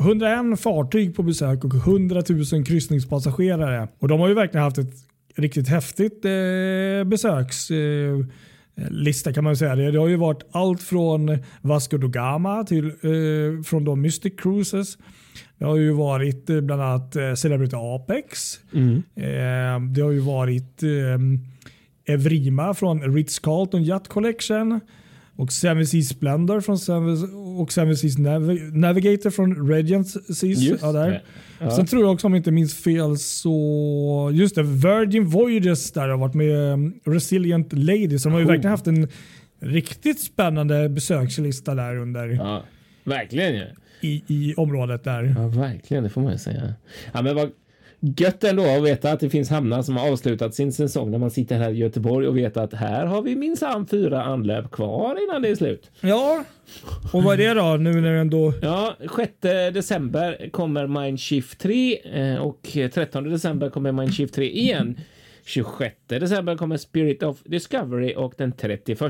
101 0.00 0.38
mm, 0.38 0.56
fartyg 0.56 1.16
på 1.16 1.22
besök 1.22 1.64
och 1.64 1.74
100 1.74 2.22
000 2.52 2.64
kryssningspassagerare. 2.64 3.88
Och 3.98 4.08
de 4.08 4.20
har 4.20 4.28
ju 4.28 4.34
verkligen 4.34 4.64
haft 4.64 4.78
ett 4.78 4.94
riktigt 5.34 5.68
häftigt 5.68 6.24
eh, 6.24 7.04
besökslista 7.04 9.30
eh, 9.30 9.34
kan 9.34 9.44
man 9.44 9.56
säga. 9.56 9.76
Det 9.76 9.98
har 9.98 10.08
ju 10.08 10.16
varit 10.16 10.42
allt 10.50 10.82
från 10.82 11.38
Vasco 11.60 11.98
da 11.98 12.06
Gama 12.06 12.64
till 12.64 12.86
eh, 12.86 13.62
från 13.64 13.84
då 13.84 13.96
Mystic 13.96 14.32
Cruises. 14.36 14.98
Det 15.58 15.64
har 15.64 15.76
ju 15.76 15.92
varit 15.92 16.50
eh, 16.50 16.60
bland 16.60 16.82
annat 16.82 17.16
eh, 17.16 17.34
Celebrity 17.34 17.76
Apex. 17.76 18.60
Mm. 18.74 19.02
Eh, 19.16 19.80
det 19.94 20.02
har 20.02 20.10
ju 20.10 20.20
varit 20.20 20.82
Evrima 22.04 22.74
från 22.74 23.02
Ritz-Carlton 23.02 23.82
Yacht 23.82 24.08
Collection. 24.08 24.80
Och 25.42 25.52
Seven 25.52 25.86
Seas 25.86 26.08
Splendor 26.08 26.60
från 26.60 26.78
Seven, 26.78 27.34
och 27.60 27.72
Seven 27.72 27.96
Seas 27.96 28.18
Nav- 28.18 28.72
Navigator 28.76 29.30
från 29.30 29.68
Radiant 29.68 30.08
Seas. 30.10 30.42
Just 30.42 30.82
ja, 30.82 30.92
där. 30.92 31.22
Ja. 31.60 31.70
Sen 31.70 31.86
tror 31.86 32.02
jag 32.02 32.12
också 32.12 32.26
om 32.26 32.32
jag 32.32 32.38
inte 32.40 32.50
minns 32.50 32.74
fel 32.74 33.18
så 33.18 34.30
just 34.34 34.54
det, 34.54 34.62
Virgin 34.62 35.24
Voyages 35.26 35.92
där 35.92 36.08
har 36.08 36.18
varit 36.18 36.34
med 36.34 36.72
um, 36.72 36.94
Resilient 37.04 37.72
Lady. 37.72 38.18
Så 38.18 38.28
de 38.28 38.32
har 38.32 38.40
ju 38.40 38.46
Cool. 38.46 38.52
verkligen 38.54 38.70
haft 38.70 38.86
en 38.86 39.08
riktigt 39.60 40.20
spännande 40.20 40.88
besökslista 40.88 41.74
där 41.74 41.96
under 41.96 42.28
Ja, 42.28 42.64
verkligen 43.04 43.54
ju. 43.54 43.64
i, 44.00 44.22
i 44.28 44.54
området 44.56 45.04
där. 45.04 45.34
Ja, 45.38 45.48
verkligen. 45.48 46.02
Det 46.04 46.10
får 46.10 46.20
man 46.22 46.32
ju 46.32 46.38
säga. 46.38 46.74
Ja, 47.12 47.22
men 47.22 47.34
vad 47.36 47.50
gött 48.02 48.44
ändå 48.44 48.62
att 48.62 48.82
veta 48.82 49.12
att 49.12 49.20
det 49.20 49.30
finns 49.30 49.50
hamnar 49.50 49.82
som 49.82 49.96
har 49.96 50.12
avslutat 50.12 50.54
sin 50.54 50.72
säsong 50.72 51.10
när 51.10 51.18
man 51.18 51.30
sitter 51.30 51.58
här 51.58 51.70
i 51.70 51.76
Göteborg 51.76 52.28
och 52.28 52.36
vet 52.36 52.56
att 52.56 52.74
här 52.74 53.06
har 53.06 53.22
vi 53.22 53.36
minsann 53.36 53.86
fyra 53.86 54.24
anlöp 54.24 54.70
kvar 54.70 55.24
innan 55.24 55.42
det 55.42 55.48
är 55.48 55.54
slut. 55.54 55.90
Ja, 56.00 56.44
och 57.12 57.22
vad 57.22 57.40
är 57.40 57.54
det 57.54 57.60
då 57.60 57.76
nu 57.76 58.00
när 58.00 58.14
ändå... 58.14 58.52
Ja, 58.62 58.96
6 59.16 59.32
december 59.74 60.50
kommer 60.52 60.86
Mindshift 60.86 61.60
3 61.60 61.98
eh, 62.14 62.36
och 62.36 62.68
13 62.94 63.30
december 63.30 63.70
kommer 63.70 63.92
Mindshift 63.92 64.34
3 64.34 64.50
igen. 64.50 65.00
26 65.44 65.96
december 66.06 66.56
kommer 66.56 66.76
Spirit 66.76 67.22
of 67.22 67.42
Discovery 67.44 68.14
och 68.16 68.34
den 68.36 68.52
31 68.52 69.00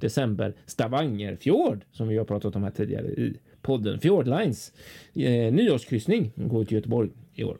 december 0.00 0.54
Stavangerfjord 0.66 1.84
som 1.92 2.08
vi 2.08 2.18
har 2.18 2.24
pratat 2.24 2.56
om 2.56 2.62
här 2.62 2.70
tidigare 2.70 3.06
i 3.06 3.36
podden 3.62 4.00
Fjordlines. 4.00 4.72
Eh, 5.14 5.52
nyårskryssning 5.52 6.32
går 6.36 6.64
till 6.64 6.74
Göteborg 6.74 7.10
i 7.34 7.44
år. 7.44 7.58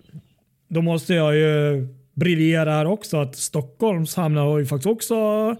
Då 0.70 0.83
måste 0.83 1.14
jag 1.14 1.37
ju 1.37 1.87
briljera 2.14 2.72
här 2.72 2.87
också 2.87 3.16
att 3.16 3.37
Stockholms 3.37 4.14
hamnar 4.16 4.42
har 4.42 4.59
ju 4.59 4.66
faktiskt 4.66 4.87
också 4.87 5.14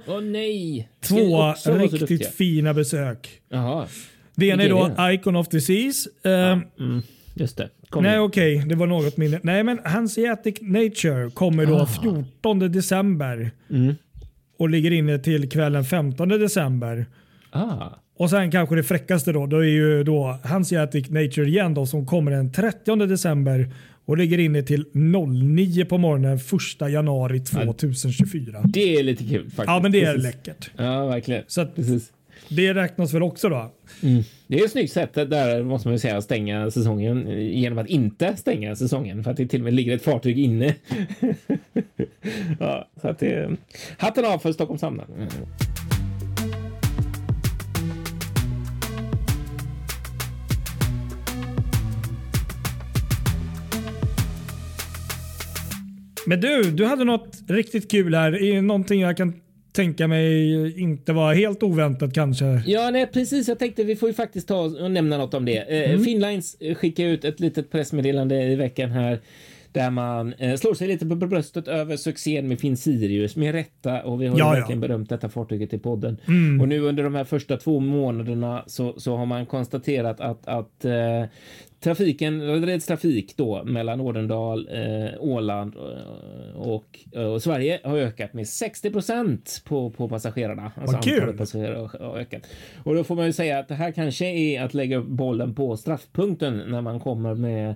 Åh 0.07 0.21
nej! 0.23 0.89
Två 1.09 1.41
också 1.51 1.75
riktigt 1.75 2.27
fina 2.27 2.75
besök. 2.75 3.29
Jaha, 3.49 3.87
Det 4.35 4.47
ena 4.47 4.63
är 4.63 4.69
då 4.69 5.13
Icon 5.13 5.37
of 5.37 5.49
the 5.49 5.61
Seas. 5.61 6.07
Eh, 6.25 6.53
mm, 6.53 7.03
just 7.35 7.57
det. 7.57 7.69
Kom 7.91 8.03
Nej 8.03 8.19
okej, 8.19 8.65
det 8.67 8.75
var 8.75 8.87
något 8.87 9.17
mindre. 9.17 9.41
Nej 9.43 9.63
men 9.65 9.79
Hanseatic 9.85 10.57
Nature 10.61 11.31
kommer 11.31 11.67
då 11.67 11.87
14 11.87 12.59
december 12.73 13.51
Mm. 13.71 13.95
och 14.59 14.69
ligger 14.69 14.91
inne 14.91 15.19
till 15.19 15.51
kvällen 15.51 15.85
15 15.85 16.29
december. 16.29 17.07
Ah, 17.51 17.87
Och 18.19 18.31
sen 18.31 18.51
kanske 18.51 18.77
det 18.77 18.83
fräckaste 18.83 19.33
då, 19.33 19.47
då 19.47 19.57
är 19.59 19.69
ju 19.69 20.05
då 20.05 20.39
Hanseatic 20.45 21.11
Nature 21.11 21.49
igen 21.49 21.75
då 21.75 21.87
som 21.87 22.07
kommer 22.07 22.31
den 22.31 22.53
30 22.53 23.07
december 23.07 23.71
och 24.11 24.19
ligger 24.19 24.39
inne 24.39 24.63
till 24.63 24.85
09 24.93 25.85
på 25.85 25.99
morgonen 25.99 26.39
1 26.83 26.91
januari 26.93 27.41
2024. 27.41 28.61
det 28.65 28.97
är 28.97 29.03
lite 29.03 29.25
kul 29.25 29.45
faktiskt. 29.45 29.67
Ja 29.67 29.81
men 29.83 29.93
det 29.93 30.01
är 30.01 30.15
Precis. 30.15 30.23
läckert. 30.23 30.71
Ja, 30.77 31.07
verkligen. 31.07 31.43
Så 31.47 31.61
att 31.61 31.77
Precis. 31.77 32.13
det 32.49 32.75
räknas 32.75 33.15
väl 33.15 33.23
också 33.23 33.49
då? 33.49 33.73
Mm. 34.03 34.23
Det 34.47 34.61
är 34.61 34.65
ett 34.65 34.71
snyggt 34.71 34.93
sätt 34.93 35.15
där 35.15 35.63
måste 35.63 35.89
man 35.89 35.95
ju 35.95 35.99
säga 35.99 36.17
att 36.17 36.25
stänga 36.25 36.71
säsongen 36.71 37.29
genom 37.39 37.79
att 37.79 37.89
inte 37.89 38.37
stänga 38.37 38.77
säsongen 38.77 39.25
för 39.25 39.31
att 39.31 39.37
det 39.37 39.47
till 39.47 39.61
och 39.61 39.65
med 39.65 39.75
ligger 39.75 39.95
ett 39.97 40.03
fartyg 40.03 40.39
inne. 40.39 40.75
ja, 42.61 42.89
så 43.03 43.09
att 43.09 43.19
det 43.19 43.57
hatten 43.99 44.25
av 44.25 44.39
för 44.39 44.53
Stockholms 44.53 44.83
hamnar. 44.83 45.07
Men 56.27 56.41
du, 56.41 56.63
du 56.63 56.85
hade 56.85 57.05
något 57.05 57.39
riktigt 57.49 57.91
kul 57.91 58.15
här. 58.15 58.43
Är 58.43 58.63
Någonting 58.63 59.01
jag 59.01 59.17
kan 59.17 59.33
tänka 59.73 60.09
mig 60.09 60.81
inte 60.81 61.13
var 61.13 61.35
helt 61.35 61.63
oväntat 61.63 62.15
kanske. 62.15 62.63
Ja, 62.67 62.91
nej, 62.91 63.07
precis. 63.07 63.49
Jag 63.49 63.59
tänkte 63.59 63.85
vi 63.85 63.97
får 63.97 64.09
ju 64.09 64.15
faktiskt 64.15 64.49
ta 64.49 64.61
och 64.61 64.91
nämna 64.91 65.19
något 65.19 65.35
om 65.35 65.45
det. 65.45 65.59
Eh, 65.85 65.99
Finnlines 66.01 66.57
eh, 66.61 66.75
skickar 66.75 67.05
ut 67.05 67.25
ett 67.25 67.41
litet 67.41 67.71
pressmeddelande 67.71 68.43
i 68.43 68.55
veckan 68.57 68.91
här 68.91 69.21
där 69.73 69.91
man 69.91 70.33
eh, 70.33 70.57
slår 70.57 70.75
sig 70.75 70.89
lite 70.89 71.07
på 71.07 71.15
bröstet 71.15 71.69
över 71.69 71.97
succén 71.97 72.49
med 72.49 72.61
Finn 72.61 72.77
Sirius 72.77 73.37
med 73.37 73.53
rätta 73.53 74.03
och 74.03 74.23
vi 74.23 74.27
har 74.27 74.39
Ja, 74.39 74.45
ja. 74.45 74.53
verkligen 74.61 74.81
berömt 74.81 75.09
detta 75.09 75.29
fartyget 75.29 75.73
i 75.75 75.79
podden. 75.79 76.17
Och 76.61 76.69
nu 76.69 76.81
under 76.81 77.03
de 77.05 77.15
här 77.15 77.25
första 77.25 77.57
två 77.57 77.81
månaderna 77.81 78.65
så, 78.67 78.95
så 79.01 79.17
har 79.17 79.27
man 79.27 79.47
konstaterat 79.47 80.21
att, 80.21 80.49
att 80.49 80.85
eh, 80.85 81.25
trafiken, 81.81 82.43
Rederiets 82.43 82.87
trafik 82.87 83.37
då 83.37 83.65
mellan 83.65 84.01
Ådendal, 84.01 84.69
eh, 84.73 85.11
Åland 85.21 85.75
eh, 85.77 86.61
och, 86.61 86.99
och 87.35 87.43
Sverige 87.43 87.81
har 87.85 87.97
ökat 87.99 88.33
med 88.35 88.49
60 88.49 88.91
procent 88.91 89.63
på, 89.67 89.91
på 89.91 90.09
passagerarna. 90.09 90.73
Alltså 90.77 90.97
Vad 90.97 91.05
kul. 91.05 91.37
passagerare 91.37 91.89
har 92.01 92.19
ökat. 92.19 92.43
Och 92.85 92.95
då 92.95 93.05
får 93.05 93.15
man 93.17 93.27
ju 93.27 93.33
säga 93.33 93.59
att 93.59 93.69
det 93.69 93.75
här 93.75 93.93
kanske 93.93 94.27
är 94.27 94.63
att 94.63 94.75
lägga 94.75 95.01
bollen 95.01 95.55
på 95.55 95.77
straffpunkten 95.77 96.63
när 96.69 96.81
man 96.81 97.01
kommer 97.01 97.35
med 97.35 97.75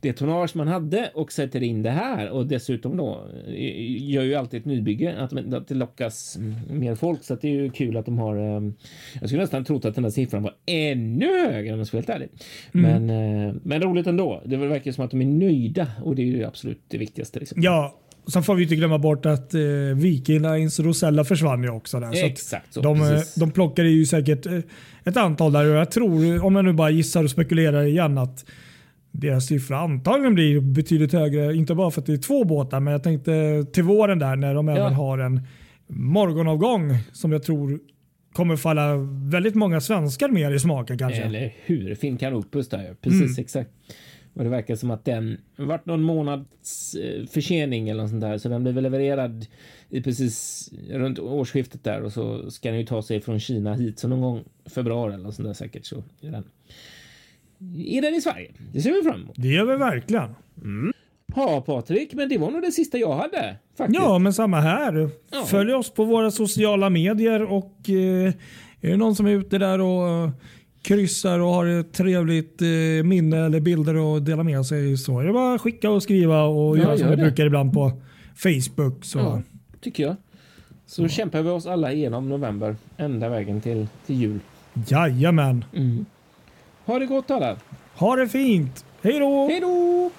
det 0.00 0.12
tonnage 0.12 0.56
man 0.56 0.68
hade 0.68 1.10
och 1.14 1.32
sätter 1.32 1.62
in 1.62 1.82
det 1.82 1.90
här 1.90 2.30
och 2.30 2.46
dessutom 2.46 2.96
då 2.96 3.26
eh, 3.48 4.10
gör 4.10 4.22
ju 4.22 4.34
alltid 4.34 4.60
ett 4.60 4.66
nybygge 4.66 5.14
att, 5.18 5.32
att 5.54 5.68
det 5.68 5.74
lockas 5.74 6.38
mer 6.70 6.94
folk 6.94 7.24
så 7.24 7.34
att 7.34 7.40
det 7.40 7.48
är 7.48 7.52
ju 7.52 7.70
kul 7.70 7.96
att 7.96 8.04
de 8.06 8.18
har. 8.18 8.36
eh, 8.36 8.62
Jag 9.20 9.28
skulle 9.28 9.42
nästan 9.42 9.64
trott 9.64 9.84
att 9.84 9.94
den 9.94 10.04
här 10.04 10.10
siffran 10.10 10.42
var 10.42 10.54
ännu 10.66 11.26
högre 11.52 11.72
om 11.72 11.78
jag 11.78 11.86
ska 11.86 11.96
vara 11.96 12.00
helt 12.06 12.22
ärlig. 12.22 12.28
Men, 12.72 13.10
eh, 13.10 13.45
men 13.62 13.82
roligt 13.82 14.06
ändå. 14.06 14.42
Det 14.46 14.56
verkar 14.56 14.92
som 14.92 15.04
att 15.04 15.10
de 15.10 15.20
är 15.20 15.26
nöjda 15.26 15.86
och 16.02 16.16
det 16.16 16.22
är 16.22 16.26
ju 16.26 16.44
absolut 16.44 16.80
det 16.88 16.98
viktigaste. 16.98 17.38
Liksom. 17.38 17.62
Ja, 17.62 18.00
och 18.24 18.32
sen 18.32 18.42
får 18.42 18.54
vi 18.54 18.62
inte 18.62 18.76
glömma 18.76 18.98
bort 18.98 19.26
att 19.26 19.54
eh, 19.54 19.60
Viking 19.94 20.42
Lines 20.42 20.80
Rosella 20.80 21.24
försvann 21.24 21.62
ju 21.62 21.70
också 21.70 22.00
där. 22.00 22.12
Så 22.12 22.26
Exakt 22.26 22.74
så. 22.74 22.80
de, 22.80 23.00
eh, 23.00 23.08
precis. 23.08 23.34
de 23.34 23.50
plockade 23.50 23.88
ju 23.88 24.06
säkert 24.06 24.46
eh, 24.46 24.58
ett 25.04 25.16
antal 25.16 25.52
där 25.52 25.70
och 25.70 25.76
jag 25.76 25.90
tror, 25.90 26.44
om 26.44 26.56
jag 26.56 26.64
nu 26.64 26.72
bara 26.72 26.90
gissar 26.90 27.24
och 27.24 27.30
spekulerar 27.30 27.84
igen, 27.84 28.18
att 28.18 28.44
deras 29.10 29.46
siffra 29.46 29.78
antagligen 29.78 30.34
blir 30.34 30.60
betydligt 30.60 31.12
högre. 31.12 31.54
Inte 31.54 31.74
bara 31.74 31.90
för 31.90 32.00
att 32.00 32.06
det 32.06 32.12
är 32.12 32.16
två 32.16 32.44
båtar, 32.44 32.80
men 32.80 32.92
jag 32.92 33.02
tänkte 33.02 33.64
till 33.72 33.82
våren 33.82 34.18
där 34.18 34.36
när 34.36 34.54
de 34.54 34.68
även 34.68 34.92
har 34.92 35.18
en 35.18 35.40
morgonavgång 35.86 36.98
som 37.12 37.32
jag 37.32 37.42
tror 37.42 37.80
kommer 38.36 38.56
falla 38.56 38.96
väldigt 39.30 39.54
många 39.54 39.80
svenskar 39.80 40.28
mer 40.28 40.52
i 40.52 40.58
smaken 40.58 40.98
kanske. 40.98 41.22
Eller 41.22 41.54
hur? 41.64 41.94
Finn 41.94 42.18
Canopus 42.18 42.68
där. 42.68 42.94
Precis 43.00 43.38
exakt. 43.38 43.70
Och 44.34 44.44
det 44.44 44.50
verkar 44.50 44.76
som 44.76 44.90
att 44.90 45.04
den 45.04 45.38
vart 45.56 45.86
någon 45.86 46.02
månads 46.02 46.94
eh, 46.94 47.26
försening 47.26 47.88
eller 47.88 48.02
något 48.02 48.10
sånt 48.10 48.20
där, 48.20 48.38
så 48.38 48.48
den 48.48 48.62
blev 48.62 48.82
levererad 48.82 49.46
i 49.90 50.02
precis 50.02 50.68
runt 50.90 51.18
årsskiftet 51.18 51.84
där 51.84 52.02
och 52.02 52.12
så 52.12 52.50
ska 52.50 52.68
den 52.68 52.78
ju 52.78 52.86
ta 52.86 53.02
sig 53.02 53.20
från 53.20 53.40
Kina 53.40 53.74
hit 53.74 53.98
så 53.98 54.08
någon 54.08 54.20
gång 54.20 54.44
februari 54.66 55.14
eller 55.14 55.24
något 55.24 55.34
sånt 55.34 55.48
där 55.48 55.54
säkert 55.54 55.86
så 55.86 56.04
är 56.20 56.30
den. 56.30 56.44
Är 57.76 58.02
den 58.02 58.14
i 58.14 58.20
Sverige? 58.20 58.52
Det 58.72 58.80
ser 58.80 58.92
vi 58.92 59.10
fram 59.10 59.22
emot. 59.22 59.36
Det 59.38 59.48
gör 59.48 59.64
vi 59.64 59.76
verkligen. 59.76 60.34
Ja, 61.36 61.60
Patrik, 61.66 62.14
men 62.14 62.28
det 62.28 62.38
var 62.38 62.50
nog 62.50 62.62
det 62.62 62.72
sista 62.72 62.98
jag 62.98 63.14
hade 63.14 63.56
faktiskt. 63.78 64.00
Ja, 64.00 64.18
men 64.18 64.32
samma 64.32 64.60
här. 64.60 65.10
Ja. 65.32 65.44
Följ 65.46 65.74
oss 65.74 65.90
på 65.90 66.04
våra 66.04 66.30
sociala 66.30 66.90
medier 66.90 67.42
och 67.42 67.74
eh, 67.88 68.32
är 68.80 68.90
det 68.90 68.96
någon 68.96 69.16
som 69.16 69.26
är 69.26 69.30
ute 69.30 69.58
där 69.58 69.80
och 69.80 70.08
eh, 70.08 70.30
kryssar 70.82 71.38
och 71.38 71.48
har 71.48 71.66
ett 71.66 71.92
trevligt 71.92 72.62
eh, 72.62 72.68
minne 73.04 73.46
eller 73.46 73.60
bilder 73.60 74.16
att 74.16 74.26
dela 74.26 74.42
med 74.42 74.66
sig 74.66 74.96
så 74.96 75.20
är 75.20 75.24
det 75.24 75.32
bara 75.32 75.54
att 75.54 75.60
skicka 75.60 75.90
och 75.90 76.02
skriva 76.02 76.42
och 76.42 76.78
Ja, 76.78 76.82
göra 76.82 76.98
som 76.98 77.10
vi 77.10 77.16
brukar 77.16 77.46
ibland 77.46 77.72
på 77.72 77.92
Facebook. 78.36 79.04
Så. 79.04 79.18
Ja, 79.18 79.42
tycker 79.80 80.02
jag. 80.02 80.16
Så 80.86 81.08
kämpar 81.08 81.42
vi 81.42 81.50
oss 81.50 81.66
alla 81.66 81.92
igenom 81.92 82.28
november 82.28 82.76
ända 82.96 83.28
vägen 83.28 83.60
till, 83.60 83.88
till 84.06 84.16
jul. 84.16 84.38
Jajamän. 84.88 85.64
Ha 86.84 86.98
det 86.98 87.06
gott 87.06 87.30
alla. 87.30 87.56
Ha 87.94 88.16
det 88.16 88.28
fint. 88.28 88.84
Hej 89.02 89.18
då! 89.18 89.48
Hej 89.48 89.60
då! 89.60 90.10